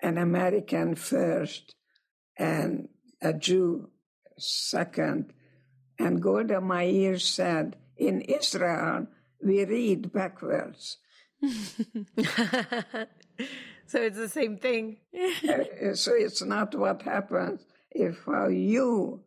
an 0.00 0.18
American 0.18 0.94
first 0.94 1.74
and 2.36 2.88
a 3.22 3.32
Jew 3.32 3.90
second. 4.38 5.32
And 5.98 6.20
Golda 6.22 6.60
Meir 6.60 7.18
said, 7.18 7.76
in 7.96 8.20
Israel, 8.22 9.06
we 9.42 9.64
read 9.64 10.12
backwards. 10.12 10.98
so 11.42 11.48
it's 13.94 14.16
the 14.16 14.28
same 14.28 14.58
thing. 14.58 14.98
uh, 15.48 15.94
so 15.94 16.12
it's 16.14 16.42
not 16.42 16.74
what 16.74 17.02
happens, 17.02 17.64
if 17.90 18.18
how 18.24 18.48
you 18.48 19.22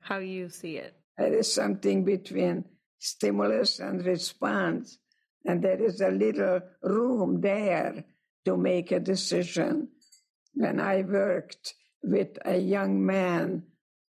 how 0.00 0.18
you 0.18 0.48
see 0.48 0.76
it. 0.76 0.94
There 1.16 1.34
is 1.34 1.52
something 1.52 2.04
between 2.04 2.64
stimulus 2.98 3.78
and 3.78 4.04
response, 4.04 4.98
and 5.44 5.62
there 5.62 5.82
is 5.82 6.00
a 6.00 6.10
little 6.10 6.60
room 6.82 7.40
there 7.40 8.04
to 8.44 8.56
make 8.56 8.92
a 8.92 9.00
decision. 9.00 9.88
When 10.54 10.80
I 10.80 11.02
worked 11.02 11.74
with 12.02 12.38
a 12.44 12.56
young 12.56 13.04
man 13.04 13.64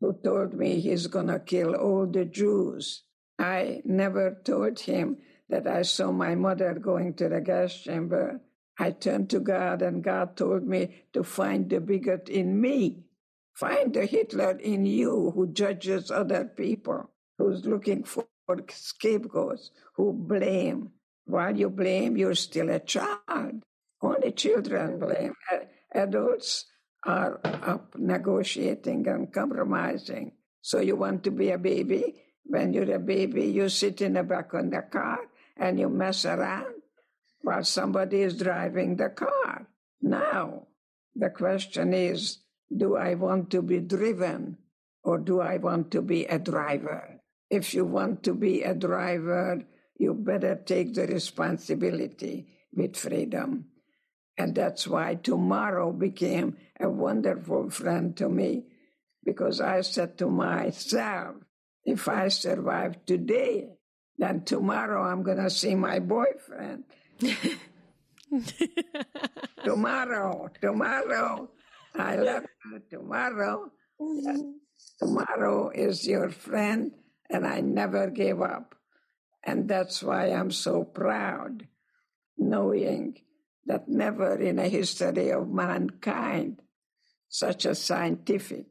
who 0.00 0.18
told 0.22 0.54
me 0.54 0.80
he's 0.80 1.06
going 1.06 1.28
to 1.28 1.40
kill 1.40 1.74
all 1.74 2.06
the 2.06 2.24
Jews, 2.24 3.02
I 3.38 3.82
never 3.84 4.40
told 4.44 4.80
him 4.80 5.18
that 5.48 5.66
I 5.66 5.82
saw 5.82 6.12
my 6.12 6.34
mother 6.34 6.74
going 6.74 7.14
to 7.14 7.28
the 7.28 7.40
gas 7.40 7.74
chamber. 7.74 8.40
I 8.78 8.92
turned 8.92 9.30
to 9.30 9.40
God, 9.40 9.82
and 9.82 10.04
God 10.04 10.36
told 10.36 10.64
me 10.64 11.04
to 11.14 11.24
find 11.24 11.70
the 11.70 11.80
bigot 11.80 12.28
in 12.28 12.60
me. 12.60 13.04
Find 13.54 13.94
the 13.94 14.06
Hitler 14.06 14.52
in 14.58 14.86
you 14.86 15.32
who 15.34 15.48
judges 15.48 16.10
other 16.10 16.44
people, 16.46 17.10
who's 17.38 17.66
looking 17.66 18.04
for 18.04 18.26
scapegoats, 18.70 19.70
who 19.96 20.12
blame. 20.12 20.90
While 21.26 21.56
you 21.56 21.70
blame, 21.70 22.16
you're 22.16 22.34
still 22.36 22.70
a 22.70 22.80
child. 22.80 23.62
Only 24.02 24.32
children 24.32 24.98
blame. 24.98 25.34
Adults 25.94 26.66
are 27.04 27.40
up 27.44 27.94
negotiating 27.98 29.08
and 29.08 29.32
compromising. 29.32 30.32
So 30.62 30.80
you 30.80 30.96
want 30.96 31.24
to 31.24 31.30
be 31.32 31.50
a 31.50 31.58
baby? 31.58 32.14
When 32.48 32.72
you're 32.72 32.94
a 32.94 32.98
baby, 32.98 33.46
you 33.46 33.68
sit 33.68 34.00
in 34.00 34.14
the 34.14 34.22
back 34.22 34.54
of 34.54 34.70
the 34.70 34.82
car 34.82 35.20
and 35.56 35.78
you 35.78 35.88
mess 35.88 36.24
around 36.24 36.74
while 37.42 37.62
somebody 37.62 38.22
is 38.22 38.38
driving 38.38 38.96
the 38.96 39.10
car. 39.10 39.68
Now, 40.00 40.66
the 41.14 41.30
question 41.30 41.92
is, 41.92 42.38
do 42.74 42.96
I 42.96 43.14
want 43.14 43.50
to 43.50 43.62
be 43.62 43.80
driven 43.80 44.58
or 45.04 45.18
do 45.18 45.40
I 45.40 45.58
want 45.58 45.90
to 45.92 46.02
be 46.02 46.24
a 46.24 46.38
driver? 46.38 47.20
If 47.50 47.74
you 47.74 47.84
want 47.84 48.22
to 48.24 48.34
be 48.34 48.62
a 48.62 48.74
driver, 48.74 49.62
you 49.98 50.14
better 50.14 50.54
take 50.54 50.94
the 50.94 51.06
responsibility 51.06 52.46
with 52.72 52.96
freedom. 52.96 53.66
And 54.36 54.54
that's 54.54 54.86
why 54.86 55.16
tomorrow 55.16 55.92
became 55.92 56.56
a 56.78 56.88
wonderful 56.88 57.70
friend 57.70 58.16
to 58.16 58.28
me 58.28 58.64
because 59.24 59.60
I 59.60 59.80
said 59.80 60.16
to 60.18 60.30
myself, 60.30 61.36
if 61.88 62.06
I 62.08 62.28
survive 62.28 63.04
today, 63.06 63.70
then 64.18 64.44
tomorrow 64.44 65.02
I'm 65.02 65.22
going 65.22 65.38
to 65.42 65.48
see 65.48 65.74
my 65.74 66.00
boyfriend. 66.00 66.84
tomorrow, 69.64 70.50
tomorrow, 70.60 71.48
I 71.96 72.16
love 72.16 72.44
you 72.70 72.82
tomorrow. 72.90 73.72
Mm-hmm. 74.00 74.50
Tomorrow 74.98 75.70
is 75.70 76.06
your 76.06 76.28
friend, 76.28 76.92
and 77.30 77.46
I 77.46 77.60
never 77.60 78.10
gave 78.10 78.42
up. 78.42 78.74
And 79.42 79.66
that's 79.66 80.02
why 80.02 80.26
I'm 80.26 80.50
so 80.50 80.84
proud, 80.84 81.66
knowing 82.36 83.16
that 83.64 83.88
never 83.88 84.36
in 84.38 84.58
a 84.58 84.68
history 84.68 85.30
of 85.30 85.48
mankind 85.48 86.60
such 87.30 87.64
a 87.64 87.74
scientific 87.74 88.66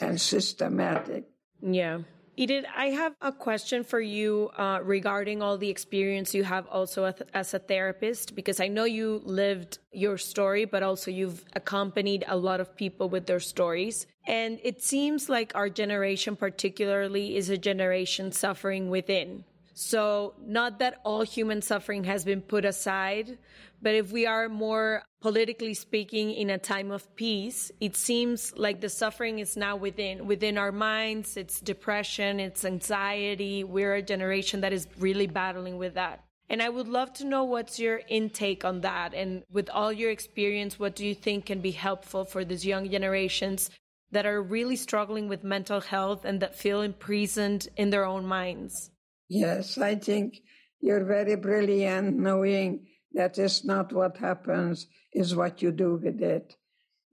and 0.00 0.20
systematic 0.20 1.24
yeah 1.62 2.00
Edith, 2.36 2.64
I 2.76 2.86
have 2.86 3.14
a 3.22 3.30
question 3.30 3.84
for 3.84 4.00
you 4.00 4.50
uh, 4.56 4.80
regarding 4.82 5.40
all 5.40 5.56
the 5.56 5.70
experience 5.70 6.34
you 6.34 6.42
have 6.42 6.66
also 6.66 7.04
as, 7.04 7.22
as, 7.32 7.54
a 7.54 7.60
therapist, 7.60 8.34
because 8.34 8.58
I 8.58 8.66
know 8.66 8.84
you 8.84 9.22
lived 9.24 9.78
your 9.92 10.18
story, 10.18 10.64
but 10.64 10.82
also 10.82 11.12
you've 11.12 11.44
accompanied 11.52 12.24
a 12.26 12.36
lot 12.36 12.58
of 12.58 12.74
people 12.76 13.08
with 13.08 13.26
their 13.26 13.38
stories. 13.38 14.08
And 14.26 14.58
it 14.64 14.82
seems 14.82 15.28
like 15.28 15.52
our 15.54 15.68
generation, 15.68 16.34
particularly, 16.34 17.36
is 17.36 17.50
a 17.50 17.58
generation 17.58 18.32
suffering 18.32 18.90
within. 18.90 19.44
So, 19.76 20.34
not 20.40 20.78
that 20.78 21.00
all 21.04 21.22
human 21.22 21.60
suffering 21.60 22.04
has 22.04 22.24
been 22.24 22.42
put 22.42 22.64
aside, 22.64 23.38
but 23.82 23.96
if 23.96 24.12
we 24.12 24.24
are 24.24 24.48
more 24.48 25.02
politically 25.20 25.74
speaking 25.74 26.30
in 26.30 26.48
a 26.48 26.58
time 26.58 26.92
of 26.92 27.12
peace, 27.16 27.72
it 27.80 27.96
seems 27.96 28.56
like 28.56 28.80
the 28.80 28.88
suffering 28.88 29.40
is 29.40 29.56
now 29.56 29.74
within 29.74 30.28
within 30.28 30.58
our 30.58 30.70
minds. 30.70 31.36
It's 31.36 31.60
depression, 31.60 32.38
it's 32.38 32.64
anxiety. 32.64 33.64
We're 33.64 33.96
a 33.96 34.02
generation 34.02 34.60
that 34.60 34.72
is 34.72 34.86
really 34.96 35.26
battling 35.26 35.76
with 35.76 35.94
that. 35.94 36.22
And 36.48 36.62
I 36.62 36.68
would 36.68 36.86
love 36.86 37.12
to 37.14 37.26
know 37.26 37.42
what's 37.42 37.80
your 37.80 38.00
intake 38.08 38.64
on 38.64 38.82
that. 38.82 39.12
And 39.12 39.42
with 39.50 39.68
all 39.70 39.92
your 39.92 40.12
experience, 40.12 40.78
what 40.78 40.94
do 40.94 41.04
you 41.04 41.16
think 41.16 41.46
can 41.46 41.60
be 41.60 41.72
helpful 41.72 42.24
for 42.24 42.44
these 42.44 42.64
young 42.64 42.88
generations 42.88 43.70
that 44.12 44.24
are 44.24 44.40
really 44.40 44.76
struggling 44.76 45.28
with 45.28 45.42
mental 45.42 45.80
health 45.80 46.24
and 46.24 46.38
that 46.40 46.54
feel 46.54 46.80
imprisoned 46.82 47.66
in 47.76 47.90
their 47.90 48.04
own 48.04 48.24
minds? 48.24 48.92
Yes, 49.34 49.78
I 49.78 49.96
think 49.96 50.42
you're 50.80 51.04
very 51.04 51.34
brilliant 51.34 52.16
knowing 52.16 52.86
that 53.14 53.36
is 53.36 53.64
not 53.64 53.92
what 53.92 54.18
happens, 54.18 54.86
is 55.12 55.34
what 55.34 55.60
you 55.60 55.72
do 55.72 55.96
with 55.96 56.22
it. 56.22 56.54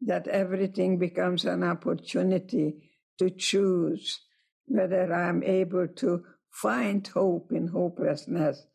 That 0.01 0.27
everything 0.27 0.99
becomes 0.99 1.45
an 1.45 1.63
opportunity 1.63 2.75
to 3.17 3.31
choose 3.31 4.19
whether 4.67 5.11
I'm 5.11 5.41
able 5.41 5.87
to 5.87 6.23
find 6.51 7.07
hope 7.07 7.51
in 7.51 7.69
hopelessness, 7.69 8.67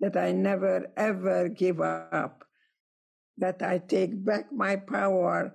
that 0.00 0.18
I 0.18 0.32
never 0.32 0.92
ever 0.94 1.48
give 1.48 1.80
up, 1.80 2.44
that 3.38 3.62
I 3.62 3.78
take 3.78 4.22
back 4.22 4.52
my 4.52 4.76
power 4.76 5.54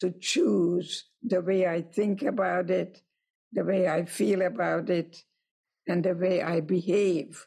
to 0.00 0.10
choose 0.18 1.04
the 1.22 1.42
way 1.42 1.66
I 1.66 1.82
think 1.82 2.22
about 2.22 2.70
it, 2.70 3.02
the 3.52 3.62
way 3.62 3.88
I 3.88 4.06
feel 4.06 4.40
about 4.40 4.88
it, 4.88 5.22
and 5.86 6.04
the 6.04 6.14
way 6.14 6.42
I 6.42 6.60
behave. 6.60 7.46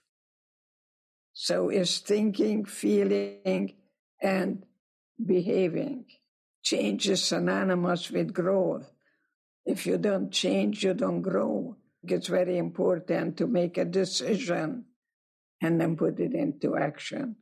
So 1.33 1.69
is 1.69 1.99
thinking, 1.99 2.65
feeling, 2.65 3.73
and 4.21 4.65
behaving. 5.23 6.05
Change 6.63 7.09
is 7.09 7.23
synonymous 7.23 8.09
with 8.09 8.33
growth. 8.33 8.91
If 9.65 9.85
you 9.85 9.97
don't 9.97 10.31
change, 10.31 10.83
you 10.83 10.93
don't 10.93 11.21
grow. 11.21 11.75
It's 12.03 12.27
very 12.27 12.57
important 12.57 13.37
to 13.37 13.47
make 13.47 13.77
a 13.77 13.85
decision 13.85 14.85
and 15.61 15.81
then 15.81 15.95
put 15.95 16.19
it 16.19 16.33
into 16.33 16.77
action. 16.77 17.37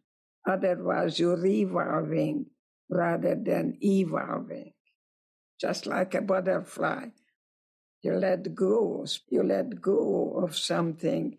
Otherwise, 0.47 1.19
you're 1.19 1.37
revolving 1.37 2.47
rather 2.89 3.35
than 3.35 3.77
evolving. 3.81 4.73
Just 5.59 5.85
like 5.85 6.15
a 6.15 6.21
butterfly. 6.21 7.07
You 8.03 8.13
let 8.15 8.53
go, 8.53 9.05
you 9.29 9.43
let 9.43 9.81
go 9.81 10.39
of 10.43 10.57
something 10.57 11.37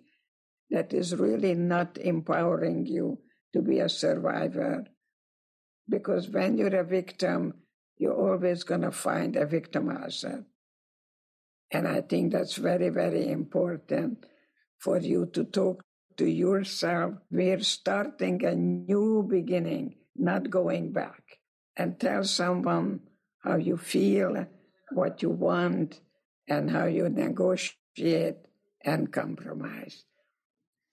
that 0.70 0.94
is 0.94 1.14
really 1.14 1.54
not 1.54 1.98
empowering 1.98 2.86
you 2.86 3.18
to 3.52 3.60
be 3.60 3.80
a 3.80 3.88
survivor. 3.88 4.84
Because 5.88 6.30
when 6.30 6.56
you're 6.56 6.80
a 6.80 6.84
victim, 6.84 7.54
you're 7.98 8.16
always 8.16 8.64
going 8.64 8.80
to 8.80 8.90
find 8.90 9.36
a 9.36 9.46
victimizer. 9.46 10.44
And 11.70 11.86
I 11.86 12.00
think 12.00 12.32
that's 12.32 12.56
very, 12.56 12.88
very 12.88 13.28
important 13.28 14.24
for 14.78 14.98
you 14.98 15.26
to 15.34 15.44
talk 15.44 15.84
to 16.16 16.26
yourself. 16.26 17.14
We're 17.30 17.60
starting 17.60 18.42
a 18.44 18.54
new 18.54 19.26
beginning, 19.28 19.96
not 20.16 20.48
going 20.48 20.92
back. 20.92 21.22
And 21.76 21.98
tell 21.98 22.24
someone 22.24 23.00
how 23.40 23.56
you 23.56 23.76
feel, 23.76 24.46
what 24.92 25.22
you 25.22 25.30
want, 25.30 26.00
and 26.48 26.70
how 26.70 26.86
you 26.86 27.08
negotiate 27.08 28.36
and 28.84 29.12
compromise. 29.12 30.04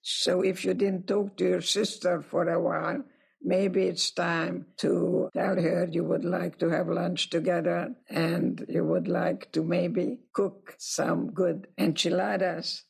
So 0.01 0.41
if 0.41 0.65
you 0.65 0.73
didn't 0.73 1.07
talk 1.07 1.37
to 1.37 1.45
your 1.45 1.61
sister 1.61 2.21
for 2.21 2.49
a 2.49 2.59
while, 2.59 3.03
maybe 3.41 3.83
it's 3.83 4.11
time 4.11 4.65
to 4.77 5.29
tell 5.33 5.55
her 5.55 5.87
you 5.91 6.03
would 6.03 6.25
like 6.25 6.57
to 6.59 6.69
have 6.69 6.87
lunch 6.87 7.29
together 7.29 7.93
and 8.09 8.65
you 8.69 8.83
would 8.83 9.07
like 9.07 9.51
to 9.51 9.63
maybe 9.63 10.19
cook 10.33 10.75
some 10.79 11.31
good 11.31 11.67
enchiladas 11.77 12.83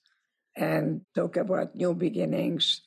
and 0.56 1.02
talk 1.16 1.38
about 1.38 1.76
new 1.76 1.94
beginnings 1.94 2.82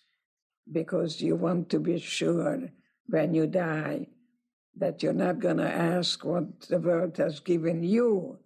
because 0.70 1.20
you 1.20 1.36
want 1.36 1.70
to 1.70 1.78
be 1.78 1.98
sure 1.98 2.70
when 3.06 3.34
you 3.34 3.46
die 3.46 4.06
that 4.76 5.02
you're 5.02 5.12
not 5.12 5.38
going 5.38 5.58
to 5.58 5.70
ask 5.70 6.24
what 6.24 6.60
the 6.62 6.78
world 6.78 7.16
has 7.16 7.40
given 7.40 7.82
you, 7.82 8.38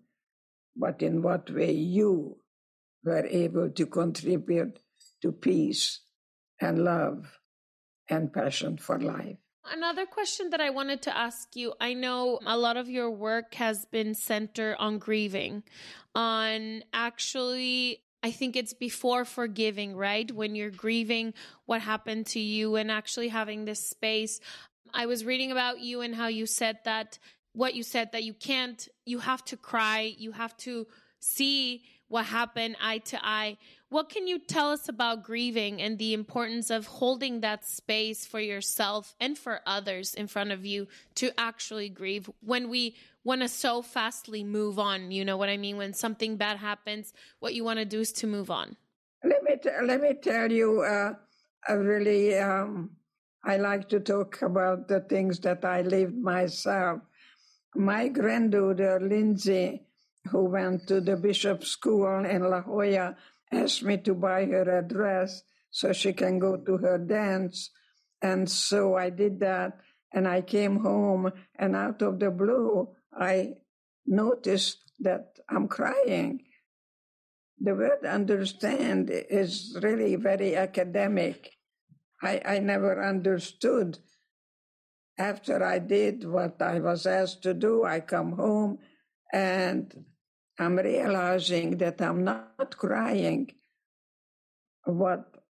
but 0.78 1.02
in 1.02 1.22
what 1.22 1.50
way 1.50 1.72
you 1.72 2.38
were 3.04 3.26
able 3.26 3.70
to 3.70 3.86
contribute 3.86 4.78
to 5.22 5.32
peace 5.32 6.00
and 6.60 6.84
love 6.84 7.38
and 8.08 8.32
passion 8.32 8.78
for 8.78 8.98
life. 8.98 9.36
Another 9.70 10.06
question 10.06 10.50
that 10.50 10.60
I 10.60 10.70
wanted 10.70 11.02
to 11.02 11.16
ask 11.16 11.54
you 11.54 11.74
I 11.80 11.92
know 11.92 12.40
a 12.46 12.56
lot 12.56 12.76
of 12.76 12.88
your 12.88 13.10
work 13.10 13.54
has 13.54 13.84
been 13.84 14.14
centered 14.14 14.76
on 14.78 14.98
grieving, 14.98 15.62
on 16.14 16.84
actually 16.92 18.00
I 18.22 18.30
think 18.32 18.56
it's 18.56 18.72
before 18.72 19.24
forgiving, 19.24 19.94
right? 19.94 20.30
When 20.30 20.54
you're 20.54 20.70
grieving 20.70 21.34
what 21.66 21.82
happened 21.82 22.26
to 22.28 22.40
you 22.40 22.76
and 22.76 22.90
actually 22.90 23.28
having 23.28 23.64
this 23.64 23.88
space. 23.88 24.40
I 24.92 25.06
was 25.06 25.24
reading 25.24 25.52
about 25.52 25.80
you 25.80 26.00
and 26.00 26.14
how 26.14 26.28
you 26.28 26.46
said 26.46 26.78
that 26.84 27.18
what 27.58 27.74
you 27.74 27.82
said 27.82 28.12
that 28.12 28.22
you 28.22 28.32
can't, 28.32 28.88
you 29.04 29.18
have 29.18 29.44
to 29.44 29.56
cry, 29.56 30.14
you 30.16 30.30
have 30.30 30.56
to 30.58 30.86
see 31.18 31.82
what 32.06 32.24
happened 32.24 32.76
eye 32.80 32.98
to 32.98 33.18
eye. 33.20 33.56
What 33.88 34.08
can 34.10 34.28
you 34.28 34.38
tell 34.38 34.70
us 34.70 34.88
about 34.88 35.24
grieving 35.24 35.82
and 35.82 35.98
the 35.98 36.14
importance 36.14 36.70
of 36.70 36.86
holding 36.86 37.40
that 37.40 37.64
space 37.64 38.24
for 38.24 38.38
yourself 38.38 39.16
and 39.18 39.36
for 39.36 39.60
others 39.66 40.14
in 40.14 40.28
front 40.28 40.52
of 40.52 40.64
you 40.64 40.86
to 41.16 41.32
actually 41.36 41.88
grieve 41.88 42.30
when 42.40 42.68
we 42.68 42.94
want 43.24 43.40
to 43.40 43.48
so 43.48 43.82
fastly 43.82 44.44
move 44.44 44.78
on? 44.78 45.10
You 45.10 45.24
know 45.24 45.36
what 45.36 45.48
I 45.48 45.56
mean? 45.56 45.76
When 45.76 45.92
something 45.94 46.36
bad 46.36 46.58
happens, 46.58 47.12
what 47.40 47.54
you 47.54 47.64
want 47.64 47.80
to 47.80 47.84
do 47.84 47.98
is 47.98 48.12
to 48.12 48.28
move 48.28 48.52
on. 48.52 48.76
Let 49.24 49.42
me, 49.42 49.56
t- 49.60 49.70
let 49.82 50.00
me 50.00 50.14
tell 50.14 50.52
you, 50.52 50.82
uh, 50.82 51.14
I 51.66 51.72
really, 51.72 52.38
um, 52.38 52.90
I 53.42 53.56
like 53.56 53.88
to 53.88 53.98
talk 53.98 54.42
about 54.42 54.86
the 54.86 55.00
things 55.00 55.40
that 55.40 55.64
I 55.64 55.82
lived 55.82 56.16
myself. 56.16 57.00
My 57.74 58.08
granddaughter, 58.08 58.98
Lindsay, 59.00 59.82
who 60.30 60.44
went 60.44 60.86
to 60.88 61.00
the 61.00 61.16
bishop's 61.16 61.68
school 61.68 62.24
in 62.24 62.42
La 62.42 62.62
Jolla, 62.62 63.16
asked 63.52 63.82
me 63.82 63.98
to 63.98 64.14
buy 64.14 64.46
her 64.46 64.78
a 64.78 64.82
dress 64.82 65.42
so 65.70 65.92
she 65.92 66.12
can 66.12 66.38
go 66.38 66.56
to 66.56 66.76
her 66.78 66.98
dance. 66.98 67.70
And 68.20 68.50
so 68.50 68.96
I 68.96 69.10
did 69.10 69.40
that. 69.40 69.78
And 70.12 70.26
I 70.26 70.40
came 70.40 70.80
home, 70.80 71.30
and 71.58 71.76
out 71.76 72.00
of 72.00 72.18
the 72.18 72.30
blue, 72.30 72.88
I 73.12 73.56
noticed 74.06 74.90
that 75.00 75.36
I'm 75.50 75.68
crying. 75.68 76.44
The 77.60 77.74
word 77.74 78.06
understand 78.06 79.10
is 79.12 79.76
really 79.82 80.16
very 80.16 80.56
academic. 80.56 81.50
I, 82.22 82.40
I 82.44 82.58
never 82.60 83.04
understood. 83.04 83.98
After 85.18 85.64
I 85.64 85.80
did 85.80 86.24
what 86.24 86.62
I 86.62 86.78
was 86.78 87.04
asked 87.04 87.42
to 87.42 87.52
do, 87.52 87.84
I 87.84 88.00
come 88.00 88.32
home 88.32 88.78
and 89.32 90.04
I'm 90.58 90.76
realizing 90.76 91.78
that 91.78 92.00
I'm 92.00 92.22
not 92.22 92.76
crying. 92.76 93.50
What 94.84 95.42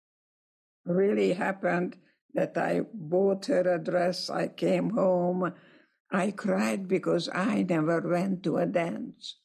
really 0.85 1.33
happened 1.33 1.97
that 2.33 2.57
I 2.57 2.81
bought 2.93 3.47
her 3.47 3.75
a 3.75 3.77
dress, 3.77 4.29
I 4.29 4.47
came 4.47 4.91
home, 4.91 5.53
I 6.11 6.31
cried 6.31 6.87
because 6.87 7.29
I 7.33 7.63
never 7.63 7.99
went 7.99 8.43
to 8.43 8.57
a 8.57 8.65
dance. 8.65 9.35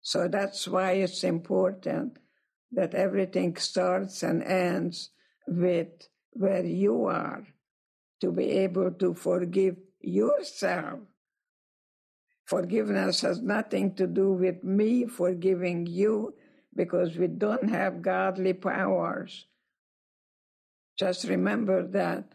So 0.00 0.26
that's 0.26 0.66
why 0.66 0.92
it's 0.92 1.22
important 1.22 2.18
that 2.72 2.94
everything 2.94 3.56
starts 3.56 4.22
and 4.22 4.42
ends 4.42 5.10
with 5.46 6.08
where 6.32 6.64
you 6.64 7.04
are 7.06 7.46
to 8.20 8.32
be 8.32 8.50
able 8.50 8.90
to 8.92 9.14
forgive 9.14 9.76
yourself 10.00 11.00
Forgiveness 12.48 13.20
has 13.20 13.42
nothing 13.42 13.94
to 13.96 14.06
do 14.06 14.32
with 14.32 14.64
me 14.64 15.04
forgiving 15.04 15.84
you 15.84 16.32
because 16.74 17.14
we 17.14 17.26
don't 17.26 17.68
have 17.68 18.00
godly 18.00 18.54
powers. 18.54 19.44
Just 20.98 21.28
remember 21.28 21.86
that 21.88 22.32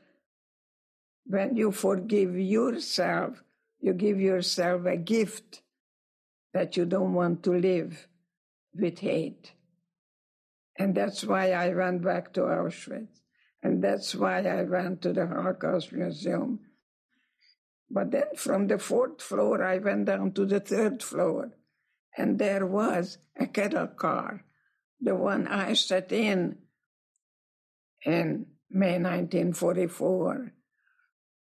when 1.26 1.56
you 1.56 1.72
forgive 1.72 2.38
yourself, 2.38 3.44
you 3.80 3.94
give 3.94 4.22
yourself 4.22 4.86
a 4.86 4.98
gift 4.98 5.64
that 6.54 6.78
you 6.78 6.86
don't 6.86 7.16
want 7.16 7.42
to 7.42 7.54
live 7.54 8.08
with 8.76 9.00
hate. 9.00 9.54
And 10.78 10.94
that's 10.94 11.24
why 11.24 11.54
I 11.54 11.72
ran 11.72 11.98
back 11.98 12.34
to 12.34 12.42
Auschwitz. 12.42 13.23
That's 13.84 14.16
why 14.16 14.40
I 14.40 14.64
went 14.64 15.02
to 15.04 15.14
the 15.14 15.28
Holocaust 15.28 15.92
Museum 15.92 16.60
but 17.94 18.10
then 18.10 18.36
from 18.36 18.68
the 18.68 18.80
fourth 18.80 19.22
floor, 19.22 19.64
I 19.64 19.78
went 19.78 20.06
down 20.06 20.32
to 20.34 20.46
the 20.48 20.60
third 20.60 21.04
floor, 21.04 21.52
and 22.18 22.40
there 22.40 22.66
was 22.66 23.20
a 23.38 23.46
cattle 23.46 23.88
car, 23.88 24.44
the 25.00 25.14
one 25.16 25.48
I 25.48 25.74
sat 25.74 26.12
in 26.12 26.58
in 28.04 28.48
May 28.72 28.98
1944. 28.98 30.54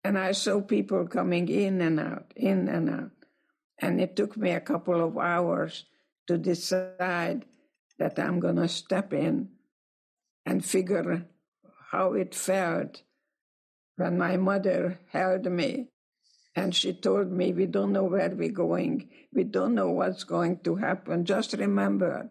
And 0.04 0.18
I 0.18 0.32
saw 0.32 0.60
people 0.60 1.08
coming 1.08 1.48
in 1.48 1.80
and 1.80 1.98
out, 1.98 2.32
in 2.36 2.68
and 2.68 2.90
out. 2.90 3.10
And 3.80 4.00
it 4.00 4.14
took 4.14 4.36
me 4.36 4.50
a 4.50 4.60
couple 4.60 5.02
of 5.02 5.16
hours 5.18 5.86
to 6.28 6.38
decide 6.38 7.46
that 7.98 8.18
I'm 8.18 8.40
going 8.40 8.56
to 8.56 8.68
step 8.68 9.12
in 9.12 9.48
and 10.44 10.64
figure 10.64 11.26
how 11.90 12.12
it 12.14 12.34
felt 12.34 13.02
when 13.96 14.18
my 14.18 14.36
mother 14.36 14.98
held 15.12 15.46
me 15.46 15.88
and 16.54 16.74
she 16.74 16.94
told 16.94 17.30
me, 17.30 17.52
We 17.52 17.66
don't 17.66 17.92
know 17.92 18.04
where 18.04 18.30
we're 18.30 18.50
going. 18.50 19.10
We 19.32 19.44
don't 19.44 19.74
know 19.74 19.90
what's 19.90 20.24
going 20.24 20.60
to 20.60 20.76
happen. 20.76 21.24
Just 21.24 21.52
remember, 21.52 22.30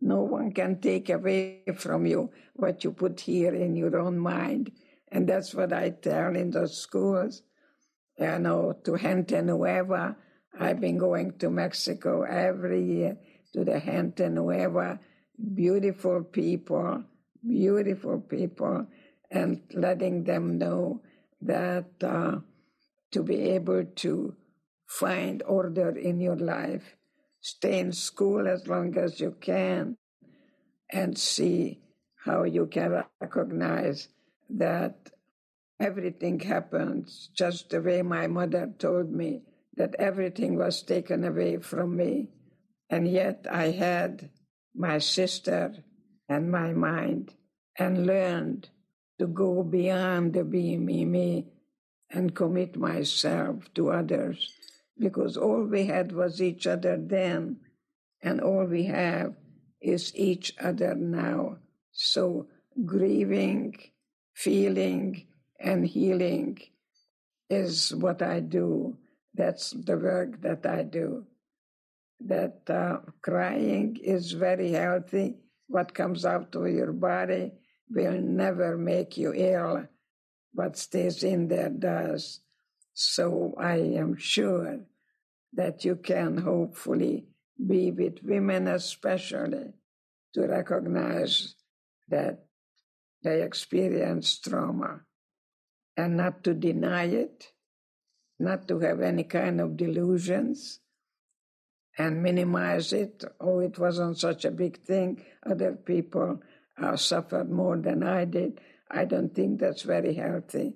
no 0.00 0.22
one 0.22 0.52
can 0.52 0.80
take 0.80 1.08
away 1.08 1.62
from 1.76 2.06
you 2.06 2.30
what 2.54 2.82
you 2.84 2.92
put 2.92 3.20
here 3.20 3.54
in 3.54 3.76
your 3.76 3.98
own 3.98 4.18
mind. 4.18 4.72
And 5.12 5.28
that's 5.28 5.54
what 5.54 5.72
I 5.72 5.90
tell 5.90 6.34
in 6.36 6.50
the 6.50 6.68
schools. 6.68 7.42
You 8.18 8.38
know, 8.38 8.76
to 8.84 8.98
Gente 8.98 9.40
Nueva. 9.40 10.16
I've 10.58 10.80
been 10.80 10.98
going 10.98 11.38
to 11.38 11.48
Mexico 11.48 12.22
every 12.22 12.82
year 12.82 13.18
to 13.52 13.64
the 13.64 13.78
Gente 13.80 14.28
Nueva. 14.28 14.98
Beautiful 15.54 16.24
people, 16.24 17.04
beautiful 17.46 18.20
people, 18.20 18.86
and 19.30 19.62
letting 19.72 20.24
them 20.24 20.58
know 20.58 21.02
that. 21.42 21.86
Uh, 22.02 22.40
to 23.12 23.22
be 23.22 23.50
able 23.50 23.84
to 23.84 24.34
find 24.86 25.42
order 25.44 25.90
in 25.90 26.20
your 26.20 26.36
life. 26.36 26.96
Stay 27.40 27.78
in 27.78 27.92
school 27.92 28.46
as 28.46 28.66
long 28.66 28.96
as 28.96 29.20
you 29.20 29.34
can 29.40 29.96
and 30.90 31.16
see 31.16 31.80
how 32.24 32.44
you 32.44 32.66
can 32.66 33.04
recognize 33.20 34.08
that 34.50 35.10
everything 35.78 36.38
happens 36.40 37.30
just 37.34 37.70
the 37.70 37.80
way 37.80 38.02
my 38.02 38.26
mother 38.26 38.70
told 38.78 39.10
me 39.10 39.42
that 39.76 39.94
everything 39.98 40.56
was 40.56 40.82
taken 40.82 41.24
away 41.24 41.56
from 41.56 41.96
me. 41.96 42.28
And 42.90 43.08
yet 43.08 43.46
I 43.50 43.70
had 43.70 44.30
my 44.74 44.98
sister 44.98 45.72
and 46.30 46.50
my 46.50 46.72
mind 46.72 47.34
and 47.76 48.06
learned 48.06 48.70
to 49.18 49.26
go 49.26 49.62
beyond 49.62 50.32
the 50.32 50.44
be 50.44 50.78
me, 50.78 51.04
me 51.04 51.46
and 52.10 52.34
commit 52.34 52.76
myself 52.76 53.72
to 53.74 53.90
others 53.90 54.54
because 54.98 55.36
all 55.36 55.64
we 55.64 55.86
had 55.86 56.12
was 56.12 56.40
each 56.40 56.66
other 56.66 56.96
then, 56.96 57.56
and 58.22 58.40
all 58.40 58.64
we 58.64 58.84
have 58.84 59.34
is 59.80 60.14
each 60.14 60.54
other 60.60 60.94
now. 60.94 61.56
So, 61.92 62.46
grieving, 62.84 63.76
feeling, 64.34 65.26
and 65.58 65.86
healing 65.86 66.58
is 67.48 67.94
what 67.94 68.22
I 68.22 68.40
do. 68.40 68.96
That's 69.34 69.70
the 69.70 69.96
work 69.96 70.42
that 70.42 70.66
I 70.66 70.82
do. 70.82 71.24
That 72.20 72.60
uh, 72.68 72.98
crying 73.22 73.98
is 74.02 74.32
very 74.32 74.72
healthy. 74.72 75.36
What 75.70 75.94
comes 75.94 76.24
out 76.24 76.56
of 76.56 76.66
your 76.66 76.92
body 76.92 77.52
will 77.88 78.20
never 78.20 78.76
make 78.76 79.16
you 79.16 79.32
ill 79.32 79.86
what 80.52 80.76
stays 80.76 81.22
in 81.22 81.46
there 81.46 81.68
does. 81.70 82.40
So 82.92 83.54
I 83.56 83.76
am 83.76 84.16
sure 84.16 84.80
that 85.52 85.84
you 85.84 85.94
can 85.94 86.38
hopefully 86.38 87.28
be 87.64 87.92
with 87.92 88.18
women, 88.24 88.66
especially, 88.66 89.72
to 90.34 90.40
recognize 90.48 91.54
that 92.08 92.46
they 93.22 93.42
experience 93.42 94.40
trauma 94.40 95.02
and 95.96 96.16
not 96.16 96.42
to 96.42 96.52
deny 96.52 97.04
it, 97.04 97.46
not 98.40 98.66
to 98.66 98.80
have 98.80 99.00
any 99.00 99.22
kind 99.22 99.60
of 99.60 99.76
delusions 99.76 100.80
and 101.98 102.22
minimize 102.22 102.92
it. 102.92 103.24
Oh, 103.40 103.58
it 103.60 103.78
wasn't 103.78 104.18
such 104.18 104.44
a 104.44 104.50
big 104.50 104.82
thing. 104.82 105.24
Other 105.44 105.72
people 105.72 106.40
uh, 106.80 106.96
suffered 106.96 107.50
more 107.50 107.76
than 107.76 108.02
I 108.02 108.24
did. 108.24 108.60
I 108.90 109.04
don't 109.04 109.34
think 109.34 109.60
that's 109.60 109.82
very 109.82 110.14
healthy. 110.14 110.74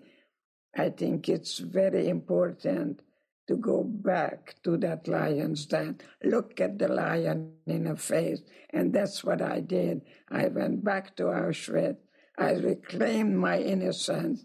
I 0.77 0.91
think 0.91 1.29
it's 1.29 1.59
very 1.59 2.09
important 2.09 3.01
to 3.47 3.57
go 3.57 3.85
back 3.85 4.55
to 4.65 4.77
that 4.79 5.07
lion's 5.07 5.67
den, 5.67 5.99
look 6.23 6.61
at 6.61 6.79
the 6.79 6.89
lion 6.89 7.53
in 7.67 7.85
the 7.85 7.97
face. 7.97 8.41
And 8.71 8.93
that's 8.93 9.23
what 9.23 9.43
I 9.43 9.61
did. 9.61 10.03
I 10.31 10.49
went 10.49 10.83
back 10.83 11.15
to 11.17 11.25
Auschwitz. 11.25 11.99
I 12.39 12.53
reclaimed 12.53 13.37
my 13.37 13.61
innocence 13.61 14.45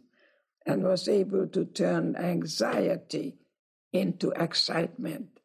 and 0.66 0.84
was 0.84 1.08
able 1.08 1.48
to 1.48 1.66
turn 1.66 2.16
anxiety 2.16 3.38
into 3.92 4.32
excitement 4.32 5.39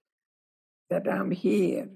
that 0.90 1.08
I'm 1.08 1.30
here. 1.30 1.88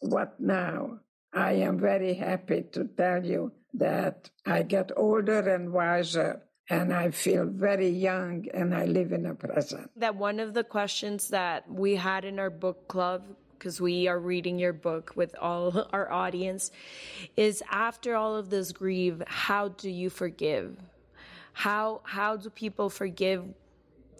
What 0.00 0.40
now? 0.40 1.00
I 1.32 1.52
am 1.52 1.78
very 1.78 2.14
happy 2.14 2.64
to 2.72 2.84
tell 2.84 3.24
you 3.24 3.52
that 3.74 4.30
I 4.46 4.62
get 4.62 4.92
older 4.96 5.40
and 5.52 5.72
wiser 5.72 6.42
and 6.70 6.92
I 6.92 7.10
feel 7.10 7.44
very 7.46 7.88
young 7.88 8.46
and 8.54 8.74
I 8.74 8.84
live 8.86 9.12
in 9.12 9.24
the 9.24 9.34
present. 9.34 9.90
That 9.96 10.16
one 10.16 10.40
of 10.40 10.54
the 10.54 10.64
questions 10.64 11.28
that 11.28 11.70
we 11.70 11.96
had 11.96 12.24
in 12.24 12.38
our 12.38 12.50
book 12.50 12.88
club 12.88 13.24
because 13.58 13.80
we 13.80 14.08
are 14.08 14.18
reading 14.18 14.58
your 14.58 14.74
book 14.74 15.12
with 15.16 15.34
all 15.40 15.88
our 15.92 16.10
audience 16.12 16.70
is 17.36 17.62
after 17.70 18.14
all 18.14 18.36
of 18.36 18.50
this 18.50 18.72
grief 18.72 19.14
how 19.26 19.68
do 19.68 19.88
you 19.88 20.10
forgive 20.10 20.76
how 21.54 22.02
how 22.04 22.36
do 22.36 22.50
people 22.50 22.90
forgive 22.90 23.42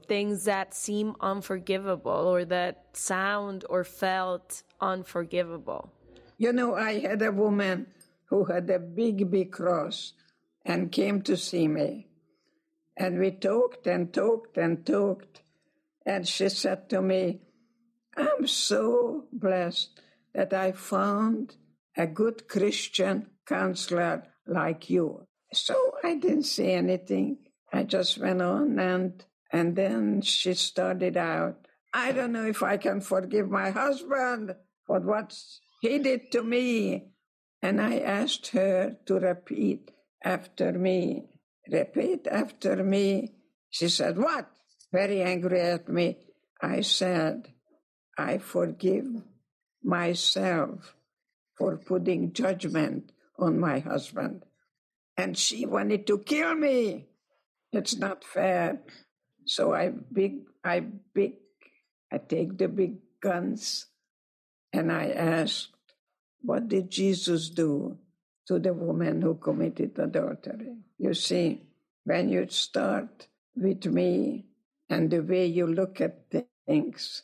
things 0.05 0.45
that 0.45 0.75
seem 0.75 1.15
unforgivable 1.21 2.13
or 2.13 2.45
that 2.45 2.87
sound 2.93 3.65
or 3.69 3.85
felt 3.85 4.63
unforgivable 4.81 5.91
you 6.39 6.53
know 6.53 6.75
i 6.75 6.99
had 7.01 7.23
a 7.23 7.33
woman 7.33 7.87
who 8.27 8.45
had 8.45 8.69
a 8.71 8.79
big 8.79 9.31
big 9.31 9.53
cross 9.53 10.13
and 10.65 10.93
came 10.93 11.21
to 11.23 11.37
see 11.37 11.69
me 11.69 12.07
and 12.97 13.19
we 13.19 13.33
talked 13.33 13.87
and 13.87 14.13
talked 14.13 14.57
and 14.57 14.87
talked. 14.87 15.43
And 16.07 16.27
she 16.29 16.49
said 16.49 16.89
to 16.91 17.03
me, 17.03 17.41
I'm 18.17 18.47
so 18.47 19.25
blessed 19.33 20.01
that 20.35 20.53
I 20.53 20.73
found 20.73 21.57
a 21.97 22.07
good 22.07 22.47
Christian 22.49 23.31
counselor 23.47 24.25
like 24.47 24.91
you. 24.91 25.27
So 25.53 25.75
I 26.03 26.17
didn't 26.17 26.45
say 26.45 26.75
anything. 26.75 27.39
I 27.73 27.85
just 27.85 28.19
went 28.19 28.43
on 28.43 28.79
and 28.79 29.25
and 29.55 29.77
then 29.77 30.21
she 30.21 30.53
started 30.55 31.17
out, 31.17 31.69
I 31.93 32.11
don't 32.11 32.33
know 32.33 32.45
if 32.45 32.61
I 32.65 32.77
can 32.77 33.01
forgive 33.01 33.49
my 33.49 33.71
husband 33.71 34.57
for 34.85 34.99
what 34.99 35.33
he 35.81 36.01
did 36.01 36.33
to 36.33 36.43
me. 36.43 37.13
And 37.63 37.81
I 37.81 38.01
asked 38.01 38.49
her 38.49 38.97
to 39.07 39.15
repeat 39.15 39.93
after 40.25 40.73
me. 40.73 41.27
Repeat 41.71 42.27
after 42.27 42.83
me. 42.83 43.37
She 43.71 43.89
said, 43.89 44.19
What? 44.19 44.51
Very 44.93 45.23
angry 45.23 45.61
at 45.61 45.89
me. 45.89 46.17
I 46.61 46.81
said, 46.81 47.47
I 48.19 48.39
forgive 48.39 49.07
myself 49.85 50.97
for 51.57 51.77
putting 51.77 52.33
judgment 52.33 53.13
on 53.39 53.61
my 53.61 53.79
husband. 53.79 54.43
And 55.17 55.39
she 55.39 55.65
wanted 55.65 56.09
to 56.09 56.19
kill 56.19 56.57
me. 56.57 57.07
It's 57.71 57.97
not 57.97 58.25
fair. 58.25 58.81
So 59.47 59.75
I 59.75 59.91
big, 59.91 60.43
I 60.65 60.81
big, 60.81 61.35
I 62.13 62.19
take 62.19 62.59
the 62.59 62.69
big 62.69 62.97
guns 63.21 63.87
and 64.73 64.93
I 64.93 65.11
asked, 65.11 65.71
what 66.43 66.69
did 66.69 66.91
Jesus 66.91 67.51
do? 67.51 67.99
to 68.47 68.59
the 68.59 68.73
woman 68.73 69.23
who 69.23 69.35
committed 69.37 69.99
adultery. 69.99 70.77
You 70.99 71.15
see, 71.15 71.63
when 72.05 72.29
you 72.29 72.47
start 72.49 73.29
with 73.57 73.87
me 73.87 74.47
and 74.89 75.11
the 75.11 75.21
way 75.21 75.47
you 75.47 75.67
look 75.67 76.01
at 76.01 76.31
things, 76.67 77.23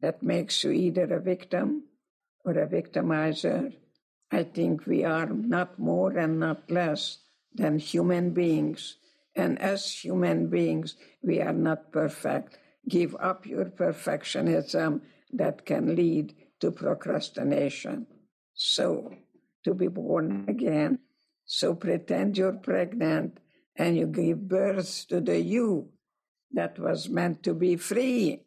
that 0.00 0.22
makes 0.22 0.64
you 0.64 0.70
either 0.72 1.04
a 1.14 1.20
victim 1.20 1.84
or 2.44 2.52
a 2.52 2.66
victimizer. 2.66 3.72
I 4.30 4.44
think 4.44 4.86
we 4.86 5.04
are 5.04 5.26
not 5.26 5.78
more 5.78 6.16
and 6.16 6.40
not 6.40 6.70
less 6.70 7.18
than 7.54 7.78
human 7.78 8.30
beings. 8.30 8.96
And 9.36 9.60
as 9.60 10.04
human 10.04 10.48
beings, 10.48 10.96
we 11.22 11.40
are 11.40 11.52
not 11.52 11.92
perfect. 11.92 12.58
Give 12.88 13.14
up 13.20 13.46
your 13.46 13.66
perfectionism 13.66 15.02
that 15.32 15.64
can 15.64 15.94
lead 15.94 16.34
to 16.60 16.70
procrastination. 16.70 18.06
So, 18.54 19.14
to 19.64 19.74
be 19.74 19.88
born 19.88 20.44
again. 20.48 20.98
So 21.44 21.74
pretend 21.74 22.38
you're 22.38 22.58
pregnant 22.58 23.38
and 23.76 23.96
you 23.96 24.06
give 24.06 24.48
birth 24.48 25.06
to 25.08 25.20
the 25.20 25.40
you 25.40 25.90
that 26.52 26.78
was 26.78 27.08
meant 27.08 27.42
to 27.44 27.54
be 27.54 27.76
free, 27.76 28.42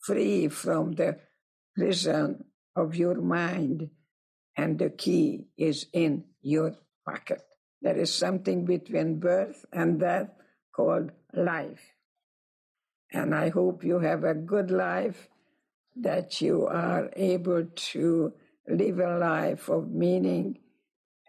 free 0.00 0.48
from 0.48 0.92
the 0.92 1.18
prison 1.76 2.44
of 2.76 2.94
your 2.96 3.20
mind. 3.20 3.90
And 4.56 4.78
the 4.78 4.90
key 4.90 5.46
is 5.56 5.86
in 5.92 6.24
your 6.42 6.74
pocket. 7.06 7.42
There 7.82 7.98
is 7.98 8.14
something 8.14 8.64
between 8.64 9.18
birth 9.18 9.64
and 9.72 9.98
death 9.98 10.30
called 10.74 11.10
life. 11.34 11.82
And 13.12 13.34
I 13.34 13.50
hope 13.50 13.84
you 13.84 13.98
have 13.98 14.24
a 14.24 14.34
good 14.34 14.70
life, 14.70 15.28
that 15.96 16.40
you 16.40 16.66
are 16.66 17.10
able 17.16 17.66
to 17.66 18.32
live 18.66 18.98
a 18.98 19.18
life 19.18 19.68
of 19.68 19.90
meaning 19.90 20.58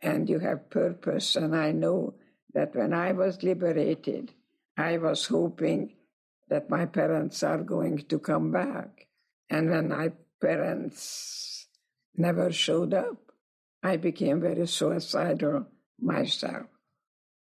and 0.02 0.30
you 0.30 0.40
have 0.40 0.70
purpose. 0.70 1.36
And 1.36 1.56
I 1.56 1.72
know 1.72 2.14
that 2.54 2.76
when 2.76 2.94
I 2.94 3.12
was 3.12 3.44
liberated, 3.44 4.32
I 4.78 4.98
was 4.98 5.26
hoping 5.26 5.96
that 6.50 6.70
my 6.70 6.86
parents 6.86 7.44
are 7.44 7.64
going 7.64 8.06
to 8.10 8.20
come 8.20 8.52
back. 8.52 9.08
And 9.50 9.70
when 9.70 9.90
my 9.90 10.12
parents 10.40 11.68
never 12.16 12.52
showed 12.52 12.94
up, 12.94 13.18
I 13.82 13.98
became 13.98 14.40
very 14.40 14.68
suicidal 14.68 15.68
myself. 16.00 16.68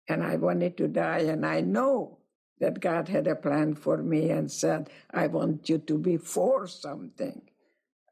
And 0.08 0.22
I 0.22 0.36
wanted 0.36 0.76
to 0.78 0.88
die. 0.88 1.20
And 1.20 1.44
I 1.44 1.60
know 1.60 2.18
that 2.60 2.80
God 2.80 3.08
had 3.08 3.26
a 3.26 3.36
plan 3.36 3.74
for 3.74 3.98
me 3.98 4.30
and 4.30 4.50
said, 4.50 4.90
I 5.10 5.26
want 5.26 5.68
you 5.68 5.78
to 5.78 5.98
be 5.98 6.16
for 6.16 6.66
something 6.66 7.42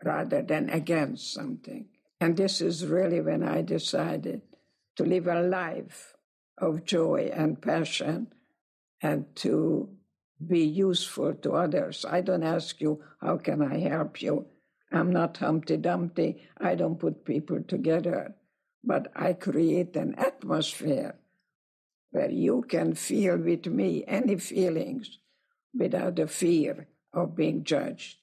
rather 0.04 0.42
than 0.42 0.70
against 0.70 1.32
something. 1.32 1.86
And 2.20 2.36
this 2.36 2.60
is 2.60 2.86
really 2.86 3.20
when 3.20 3.42
I 3.42 3.62
decided 3.62 4.42
to 4.96 5.04
live 5.04 5.26
a 5.26 5.42
life 5.42 6.14
of 6.58 6.84
joy 6.84 7.30
and 7.34 7.60
passion 7.60 8.28
and 9.02 9.26
to 9.36 9.90
be 10.44 10.64
useful 10.64 11.34
to 11.34 11.52
others. 11.52 12.04
I 12.08 12.20
don't 12.20 12.42
ask 12.42 12.80
you, 12.80 13.02
how 13.20 13.38
can 13.38 13.62
I 13.62 13.78
help 13.78 14.22
you? 14.22 14.46
I'm 14.92 15.10
not 15.10 15.38
Humpty 15.38 15.76
Dumpty. 15.76 16.42
I 16.58 16.74
don't 16.74 16.98
put 16.98 17.24
people 17.24 17.62
together, 17.62 18.34
but 18.86 19.12
I 19.14 19.32
create 19.32 19.96
an 19.96 20.14
atmosphere 20.14 21.16
where 22.12 22.30
you 22.30 22.64
can 22.68 22.94
feel 22.94 23.36
with 23.36 23.66
me 23.66 24.04
any 24.06 24.36
feelings 24.36 25.18
without 25.74 26.16
the 26.16 26.28
fear 26.28 26.86
of 27.12 27.36
being 27.36 27.64
judged. 27.64 28.16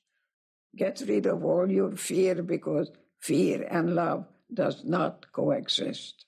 Get 0.75 1.03
rid 1.07 1.27
of 1.27 1.43
all 1.43 1.69
your 1.69 1.91
fear 1.91 2.41
because 2.41 2.89
fear 3.19 3.67
and 3.69 3.93
love 3.93 4.25
does 4.51 4.83
not 4.85 5.31
coexist. 5.31 6.25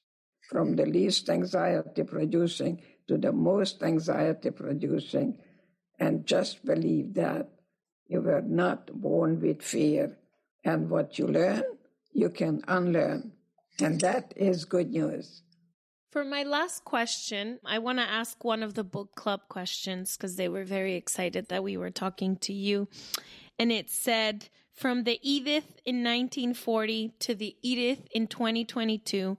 From 0.49 0.75
the 0.75 0.85
least 0.85 1.29
anxiety 1.29 2.03
producing 2.03 2.81
to 3.07 3.17
the 3.17 3.31
most 3.31 3.81
anxiety 3.83 4.51
producing, 4.51 5.39
and 5.99 6.25
just 6.25 6.65
believe 6.65 7.13
that 7.13 7.49
you 8.07 8.21
were 8.21 8.41
not 8.41 8.91
born 8.93 9.39
with 9.39 9.61
fear. 9.61 10.17
And 10.63 10.89
what 10.89 11.17
you 11.17 11.27
learn, 11.27 11.63
you 12.11 12.29
can 12.29 12.61
unlearn. 12.67 13.31
And 13.81 13.99
that 14.01 14.33
is 14.35 14.65
good 14.65 14.91
news. 14.91 15.41
For 16.11 16.23
my 16.23 16.43
last 16.43 16.85
question, 16.85 17.59
I 17.65 17.79
want 17.79 17.99
to 17.99 18.03
ask 18.03 18.43
one 18.43 18.63
of 18.63 18.73
the 18.73 18.85
book 18.85 19.15
club 19.15 19.41
questions 19.49 20.15
because 20.15 20.37
they 20.37 20.47
were 20.47 20.63
very 20.63 20.95
excited 20.95 21.49
that 21.49 21.63
we 21.63 21.75
were 21.75 21.91
talking 21.91 22.37
to 22.37 22.53
you 22.53 22.87
and 23.57 23.71
it 23.71 23.89
said 23.89 24.49
from 24.73 25.03
the 25.03 25.19
Edith 25.21 25.79
in 25.85 26.03
1940 26.03 27.13
to 27.19 27.35
the 27.35 27.55
Edith 27.61 28.07
in 28.11 28.27
2022, 28.27 29.37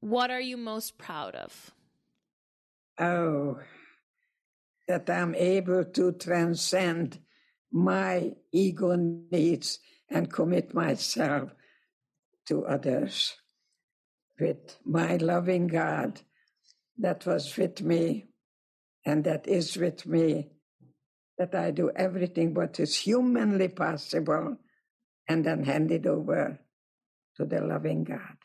what 0.00 0.30
are 0.30 0.40
you 0.40 0.56
most 0.56 0.98
proud 0.98 1.34
of? 1.36 1.70
Oh, 2.98 3.60
that 4.88 5.08
I'm 5.08 5.34
able 5.34 5.84
to 5.84 6.12
transcend 6.12 7.20
my 7.70 8.32
ego 8.50 8.96
needs 8.96 9.78
and 10.08 10.32
commit 10.32 10.74
myself 10.74 11.50
to 12.48 12.66
others 12.66 13.36
with 14.40 14.76
my 14.84 15.16
loving 15.16 15.66
God 15.66 16.20
that 16.98 17.26
was 17.26 17.56
with 17.56 17.82
me 17.82 18.26
and 19.04 19.24
that 19.24 19.46
is 19.46 19.76
with 19.76 20.06
me 20.06 20.48
that 21.38 21.54
I 21.54 21.70
do 21.70 21.90
everything 21.94 22.54
what 22.54 22.80
is 22.80 22.96
humanly 22.96 23.68
possible 23.68 24.56
and 25.28 25.44
then 25.44 25.64
hand 25.64 25.90
it 25.92 26.06
over 26.06 26.58
to 27.36 27.44
the 27.44 27.60
loving 27.60 28.04
God. 28.04 28.36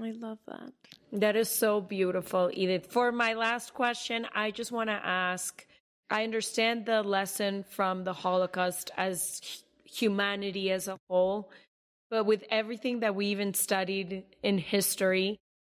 I 0.00 0.12
love 0.12 0.38
that. 0.46 0.72
That 1.12 1.36
is 1.36 1.48
so 1.48 1.80
beautiful, 1.80 2.50
Edith. 2.52 2.86
For 2.90 3.12
my 3.12 3.34
last 3.34 3.74
question, 3.74 4.26
I 4.34 4.50
just 4.50 4.72
want 4.72 4.88
to 4.88 5.00
ask 5.04 5.66
I 6.12 6.24
understand 6.24 6.86
the 6.86 7.04
lesson 7.04 7.64
from 7.70 8.02
the 8.02 8.12
Holocaust 8.12 8.90
as 8.96 9.40
humanity 9.84 10.72
as 10.72 10.88
a 10.88 10.98
whole, 11.08 11.52
but 12.10 12.24
with 12.24 12.44
everything 12.50 13.00
that 13.00 13.14
we 13.14 13.26
even 13.26 13.54
studied 13.54 14.24
in 14.42 14.58
history, 14.58 15.38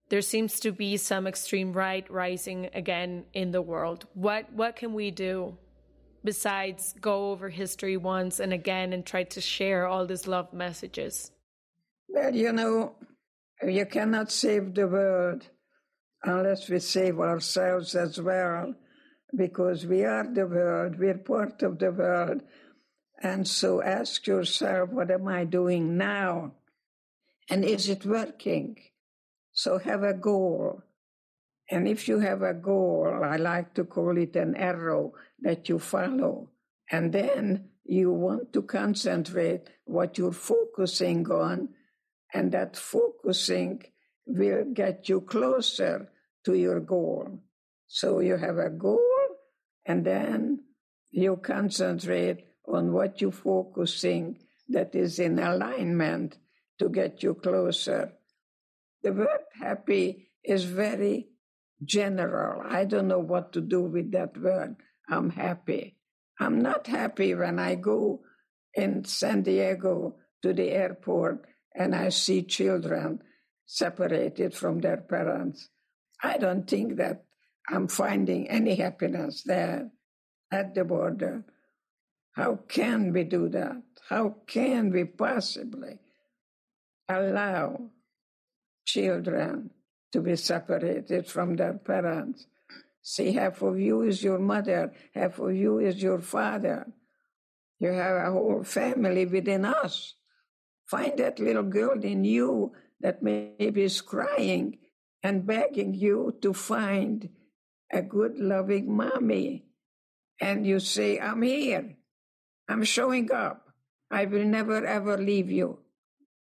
there 0.08 0.22
seems 0.22 0.60
to 0.60 0.72
be 0.72 0.96
some 0.96 1.26
extreme 1.26 1.72
right 1.72 2.08
rising 2.10 2.70
again 2.72 3.24
in 3.34 3.50
the 3.50 3.62
world. 3.62 4.06
What 4.14 4.52
what 4.52 4.76
can 4.76 4.94
we 4.94 5.10
do 5.10 5.56
besides 6.24 6.94
go 7.00 7.30
over 7.30 7.48
history 7.48 7.96
once 7.96 8.40
and 8.40 8.52
again 8.52 8.92
and 8.92 9.04
try 9.04 9.24
to 9.24 9.40
share 9.40 9.86
all 9.86 10.06
these 10.06 10.26
love 10.26 10.52
messages? 10.52 11.32
Well, 12.08 12.34
you 12.34 12.52
know, 12.52 12.96
you 13.62 13.86
cannot 13.86 14.30
save 14.30 14.74
the 14.74 14.86
world 14.86 15.48
unless 16.22 16.68
we 16.68 16.78
save 16.80 17.18
ourselves 17.18 17.94
as 17.94 18.20
well, 18.20 18.74
because 19.36 19.86
we 19.86 20.04
are 20.04 20.26
the 20.32 20.46
world, 20.46 20.98
we're 20.98 21.18
part 21.18 21.62
of 21.62 21.78
the 21.78 21.92
world. 21.92 22.42
And 23.20 23.46
so 23.46 23.82
ask 23.82 24.26
yourself, 24.26 24.90
what 24.90 25.10
am 25.10 25.28
I 25.28 25.44
doing 25.44 25.96
now? 25.96 26.52
And 27.48 27.64
is 27.64 27.88
it 27.88 28.06
working? 28.06 28.76
So 29.52 29.78
have 29.78 30.02
a 30.02 30.14
goal. 30.14 30.82
And 31.70 31.86
if 31.86 32.08
you 32.08 32.18
have 32.20 32.42
a 32.42 32.54
goal, 32.54 33.20
I 33.22 33.36
like 33.36 33.74
to 33.74 33.84
call 33.84 34.16
it 34.16 34.36
an 34.36 34.56
arrow 34.56 35.12
that 35.40 35.68
you 35.68 35.78
follow. 35.78 36.50
And 36.90 37.12
then 37.12 37.70
you 37.84 38.10
want 38.12 38.52
to 38.54 38.62
concentrate 38.62 39.68
what 39.84 40.16
you're 40.16 40.32
focusing 40.32 41.30
on 41.30 41.68
and 42.32 42.52
that 42.52 42.76
focusing 42.76 43.82
will 44.26 44.64
get 44.72 45.08
you 45.08 45.20
closer 45.20 46.10
to 46.44 46.54
your 46.54 46.80
goal. 46.80 47.40
So 47.86 48.20
you 48.20 48.36
have 48.36 48.58
a 48.58 48.70
goal, 48.70 49.00
and 49.84 50.04
then 50.04 50.60
you 51.10 51.36
concentrate 51.36 52.44
on 52.72 52.92
what 52.92 53.20
you're 53.20 53.32
focusing 53.32 54.38
that 54.68 54.94
is 54.94 55.18
in 55.18 55.38
alignment 55.38 56.38
to 56.78 56.88
get 56.88 57.22
you 57.22 57.34
closer. 57.34 58.12
The 59.02 59.12
word 59.12 59.44
happy 59.60 60.30
is 60.44 60.64
very 60.64 61.28
general. 61.84 62.62
I 62.64 62.84
don't 62.84 63.08
know 63.08 63.18
what 63.18 63.52
to 63.54 63.60
do 63.60 63.82
with 63.82 64.12
that 64.12 64.36
word. 64.36 64.76
I'm 65.08 65.30
happy. 65.30 65.96
I'm 66.38 66.60
not 66.60 66.86
happy 66.86 67.34
when 67.34 67.58
I 67.58 67.74
go 67.74 68.20
in 68.74 69.04
San 69.04 69.42
Diego 69.42 70.16
to 70.42 70.52
the 70.52 70.70
airport 70.70 71.46
and 71.74 71.94
I 71.94 72.10
see 72.10 72.42
children 72.42 73.20
separated 73.66 74.54
from 74.54 74.80
their 74.80 74.98
parents. 74.98 75.68
I 76.22 76.38
don't 76.38 76.68
think 76.68 76.96
that 76.96 77.24
I'm 77.68 77.88
finding 77.88 78.48
any 78.48 78.74
happiness 78.76 79.42
there 79.44 79.90
at 80.50 80.74
the 80.74 80.84
border. 80.84 81.44
How 82.40 82.56
can 82.68 83.12
we 83.12 83.24
do 83.24 83.50
that? 83.50 83.82
How 84.08 84.36
can 84.46 84.90
we 84.90 85.04
possibly 85.04 85.98
allow 87.06 87.90
children 88.86 89.68
to 90.12 90.22
be 90.22 90.36
separated 90.36 91.26
from 91.26 91.56
their 91.56 91.74
parents? 91.74 92.46
See, 93.02 93.32
half 93.32 93.60
of 93.60 93.78
you 93.78 94.00
is 94.00 94.24
your 94.24 94.38
mother, 94.38 94.90
half 95.14 95.38
of 95.38 95.54
you 95.54 95.80
is 95.80 96.02
your 96.02 96.18
father. 96.20 96.86
You 97.78 97.92
have 97.92 98.16
a 98.16 98.30
whole 98.32 98.64
family 98.64 99.26
within 99.26 99.66
us. 99.66 100.14
Find 100.86 101.18
that 101.18 101.40
little 101.40 101.64
girl 101.64 102.02
in 102.02 102.24
you 102.24 102.72
that 103.00 103.22
maybe 103.22 103.82
is 103.82 104.00
crying 104.00 104.78
and 105.22 105.46
begging 105.46 105.92
you 105.92 106.38
to 106.40 106.54
find 106.54 107.28
a 107.92 108.00
good, 108.00 108.38
loving 108.38 108.96
mommy. 108.96 109.66
And 110.40 110.66
you 110.66 110.80
say, 110.80 111.20
I'm 111.20 111.42
here. 111.42 111.98
I'm 112.70 112.84
showing 112.84 113.32
up. 113.32 113.66
I 114.12 114.26
will 114.26 114.44
never, 114.44 114.86
ever 114.86 115.18
leave 115.18 115.50
you. 115.50 115.80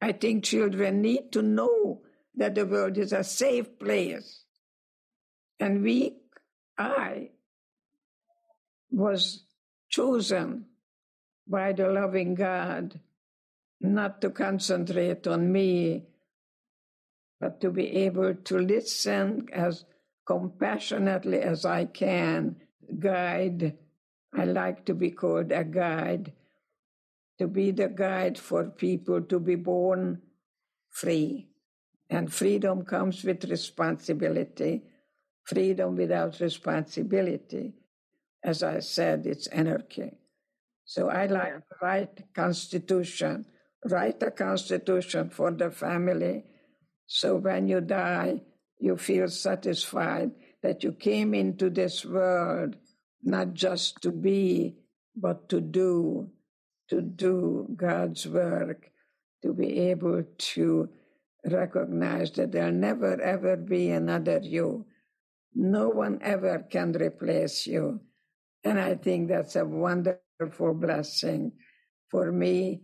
I 0.02 0.12
think 0.12 0.44
children 0.44 1.02
need 1.02 1.32
to 1.34 1.44
know 1.44 2.02
that 2.34 2.56
the 2.56 2.66
world 2.66 2.98
is 2.98 3.14
a 3.14 3.24
safe 3.24 3.78
place. 3.78 4.44
And 5.60 5.84
we, 5.84 6.18
I, 6.80 7.30
was 8.90 9.44
chosen 9.88 10.66
by 11.48 11.74
the 11.74 11.90
loving 11.90 12.34
God 12.34 13.00
not 13.80 14.20
to 14.22 14.32
concentrate 14.32 15.28
on 15.28 15.52
me, 15.52 16.08
but 17.40 17.62
to 17.62 17.70
be 17.70 17.88
able 17.98 18.34
to 18.34 18.58
listen 18.58 19.48
as 19.54 19.86
compassionately 20.26 21.40
as 21.40 21.66
I 21.66 21.86
can, 21.86 22.56
guide. 22.98 23.78
I 24.36 24.46
like 24.46 24.86
to 24.86 24.94
be 24.94 25.12
called 25.12 25.52
a 25.52 25.64
guide, 25.64 26.34
to 27.40 27.48
be 27.48 27.72
the 27.72 27.88
guide 27.88 28.38
for 28.38 28.66
people 28.66 29.22
to 29.22 29.40
be 29.40 29.56
born 29.56 30.22
free. 30.90 31.48
And 32.10 32.32
freedom 32.32 32.86
comes 32.86 33.24
with 33.24 33.46
responsibility. 33.46 34.84
Freedom 35.44 35.96
without 35.96 36.40
responsibility, 36.40 37.74
as 38.44 38.64
I 38.64 38.80
said, 38.80 39.28
it's 39.28 39.48
anarchy. 39.48 40.12
So 40.86 41.10
I 41.10 41.28
like 41.28 41.58
to 41.58 41.76
write 41.82 42.34
constitution 42.34 43.46
write 43.88 44.24
a 44.24 44.32
constitution 44.32 45.30
for 45.30 45.52
the 45.52 45.70
family 45.70 46.44
so 47.08 47.36
when 47.36 47.68
you 47.68 47.82
die, 47.82 48.42
you 48.80 48.98
feel 48.98 49.30
satisfied 49.30 50.32
that 50.62 50.84
you 50.84 50.92
came 50.92 51.34
into 51.34 51.70
this 51.70 52.06
world 52.06 52.76
not 53.24 53.54
just 53.54 54.02
to 54.04 54.12
be, 54.12 54.76
but 55.16 55.50
to 55.50 55.62
do, 55.62 56.30
to 56.90 57.02
do 57.02 57.68
God's 57.76 58.28
work, 58.28 58.92
to 59.44 59.54
be 59.54 59.80
able 59.80 60.24
to 60.38 60.90
recognize 61.46 62.32
that 62.32 62.52
there'll 62.52 62.74
never 62.74 63.22
ever 63.22 63.56
be 63.56 63.92
another 63.92 64.40
you. 64.44 64.86
No 65.54 65.90
one 65.90 66.20
ever 66.22 66.60
can 66.70 66.94
replace 66.94 67.68
you. 67.68 68.02
And 68.64 68.80
I 68.80 68.96
think 68.96 69.30
that's 69.30 69.56
a 69.56 69.66
wonderful 69.66 70.74
blessing 70.74 71.54
for 72.10 72.32
me 72.32 72.82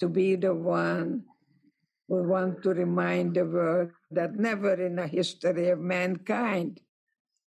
to 0.00 0.08
be 0.08 0.36
the 0.36 0.54
one 0.54 1.24
who 2.08 2.22
want 2.28 2.62
to 2.62 2.70
remind 2.70 3.34
the 3.34 3.44
world 3.44 3.90
that 4.10 4.36
never 4.36 4.74
in 4.74 4.96
the 4.96 5.06
history 5.06 5.70
of 5.70 5.80
mankind 5.80 6.80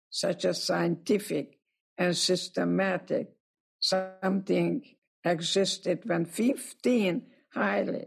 such 0.10 0.46
a 0.46 0.54
scientific 0.54 1.59
and 2.00 2.18
systematic 2.18 3.28
something 3.80 4.82
existed 5.24 6.00
when 6.06 6.26
15 6.26 7.22
highly 7.54 8.06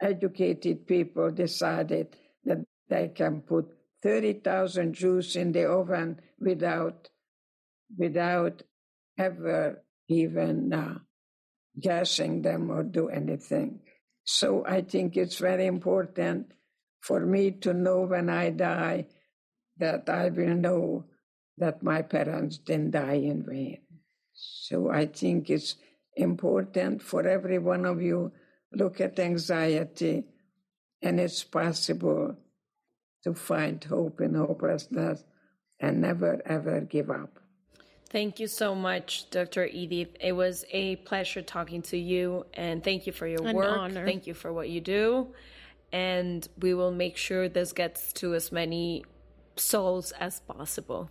educated 0.00 0.86
people 0.86 1.30
decided 1.30 2.14
that 2.44 2.58
they 2.88 3.08
can 3.08 3.40
put 3.40 3.72
30,000 4.02 4.94
Jews 4.94 5.36
in 5.36 5.52
the 5.52 5.64
oven 5.64 6.20
without, 6.38 7.08
without 7.96 8.62
ever 9.18 9.82
even 10.08 10.72
uh, 10.72 10.98
gassing 11.80 12.42
them 12.42 12.70
or 12.70 12.82
do 12.82 13.08
anything. 13.08 13.80
So 14.24 14.64
I 14.66 14.82
think 14.82 15.16
it's 15.16 15.38
very 15.38 15.66
important 15.66 16.52
for 17.00 17.20
me 17.20 17.52
to 17.62 17.72
know 17.72 18.02
when 18.02 18.28
I 18.28 18.50
die 18.50 19.06
that 19.78 20.08
I 20.08 20.28
will 20.28 20.54
know 20.54 21.04
that 21.58 21.82
my 21.82 22.02
parents 22.02 22.58
didn't 22.58 22.92
die 22.92 23.20
in 23.24 23.44
vain. 23.44 23.78
So 24.32 24.90
I 24.90 25.06
think 25.06 25.50
it's 25.50 25.76
important 26.16 27.02
for 27.02 27.26
every 27.26 27.58
one 27.58 27.84
of 27.84 28.02
you 28.02 28.32
look 28.72 29.00
at 29.00 29.18
anxiety 29.18 30.24
and 31.02 31.20
it's 31.20 31.44
possible 31.44 32.36
to 33.24 33.34
find 33.34 33.82
hope 33.84 34.20
in 34.20 34.34
hopelessness 34.34 35.24
and 35.80 36.00
never 36.00 36.40
ever 36.46 36.80
give 36.80 37.10
up. 37.10 37.38
Thank 38.10 38.38
you 38.40 38.46
so 38.46 38.74
much, 38.74 39.30
Dr. 39.30 39.64
Edith. 39.66 40.16
It 40.20 40.32
was 40.32 40.66
a 40.70 40.96
pleasure 40.96 41.40
talking 41.40 41.80
to 41.82 41.96
you, 41.96 42.44
and 42.52 42.84
thank 42.84 43.06
you 43.06 43.12
for 43.12 43.26
your 43.26 43.46
An 43.46 43.56
work. 43.56 43.70
honor. 43.70 44.04
Thank 44.04 44.26
you 44.26 44.34
for 44.34 44.52
what 44.52 44.68
you 44.68 44.82
do. 44.82 45.28
And 45.92 46.46
we 46.60 46.74
will 46.74 46.92
make 46.92 47.16
sure 47.16 47.48
this 47.48 47.72
gets 47.72 48.12
to 48.14 48.34
as 48.34 48.52
many 48.52 49.04
souls 49.56 50.12
as 50.20 50.40
possible. 50.40 51.08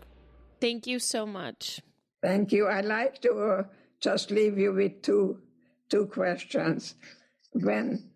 Thank 0.61 0.87
you 0.87 0.99
so 0.99 1.25
much. 1.25 1.81
Thank 2.21 2.51
you. 2.51 2.67
I'd 2.67 2.85
like 2.85 3.19
to 3.23 3.33
uh, 3.33 3.63
just 3.99 4.29
leave 4.31 4.57
you 4.57 4.73
with 4.73 5.01
two 5.01 5.39
two 5.89 6.05
questions. 6.05 6.95
When 7.53 8.11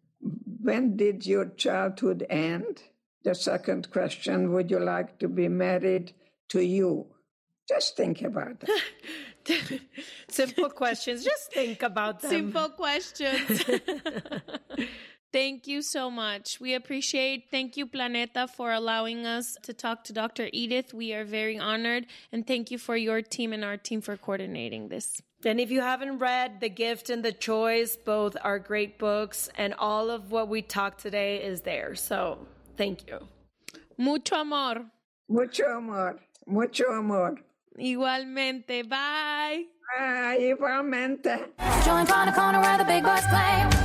when 0.62 0.96
did 0.96 1.26
your 1.26 1.46
childhood 1.46 2.26
end? 2.30 2.84
The 3.24 3.34
second 3.34 3.89
question, 3.91 4.54
would 4.54 4.70
you 4.70 4.80
like 4.80 5.18
to 5.20 5.28
be 5.28 5.48
married 5.48 6.14
to 6.50 6.62
you? 6.62 7.08
Just 7.68 7.98
think 7.98 8.22
about 8.22 8.60
that. 8.60 9.80
Simple 10.30 10.70
questions. 10.70 11.24
Just 11.24 11.52
think 11.52 11.82
about 11.82 12.20
them. 12.22 12.30
Simple 12.30 12.70
questions. 12.70 13.64
Thank 15.36 15.68
you 15.68 15.82
so 15.82 16.10
much. 16.10 16.62
We 16.62 16.76
appreciate. 16.76 17.52
Thank 17.52 17.76
you, 17.76 17.86
Planeta, 17.86 18.50
for 18.50 18.72
allowing 18.72 19.26
us 19.26 19.58
to 19.64 19.74
talk 19.74 20.06
to 20.06 20.14
Dr. 20.14 20.48
Edith. 20.54 20.94
We 20.94 21.14
are 21.14 21.26
very 21.26 21.60
honored. 21.60 22.06
And 22.32 22.48
thank 22.48 22.72
you 22.72 22.78
for 22.78 22.96
your 22.96 23.22
team 23.22 23.52
and 23.52 23.66
our 23.66 23.76
team 23.76 24.00
for 24.00 24.16
coordinating 24.16 24.88
this. 24.88 25.22
And 25.44 25.60
if 25.60 25.72
you 25.72 25.82
haven't 25.82 26.20
read 26.20 26.62
The 26.62 26.70
Gift 26.70 27.10
and 27.10 27.22
The 27.22 27.34
Choice, 27.34 27.98
both 27.98 28.38
are 28.46 28.60
great 28.60 28.98
books, 28.98 29.50
and 29.56 29.74
all 29.78 30.10
of 30.10 30.32
what 30.32 30.48
we 30.48 30.62
talked 30.62 31.02
today 31.02 31.44
is 31.44 31.64
there. 31.64 31.96
So 31.96 32.48
thank 32.78 33.06
you. 33.06 33.20
Mucho 33.98 34.38
amor. 34.38 34.86
Mucho 35.28 35.66
amor. 35.66 36.16
Mucho 36.48 36.86
amor. 36.94 37.36
Igualmente. 37.78 38.88
Bye. 38.88 39.66
Bye. 39.98 40.38
Igualmente. 40.40 41.50
Join 41.84 42.08
Corner 42.08 42.32
Corner 42.32 42.62
where 42.62 42.78
the 42.78 42.86
big 42.86 43.04
boys 43.04 43.26
play. 43.28 43.85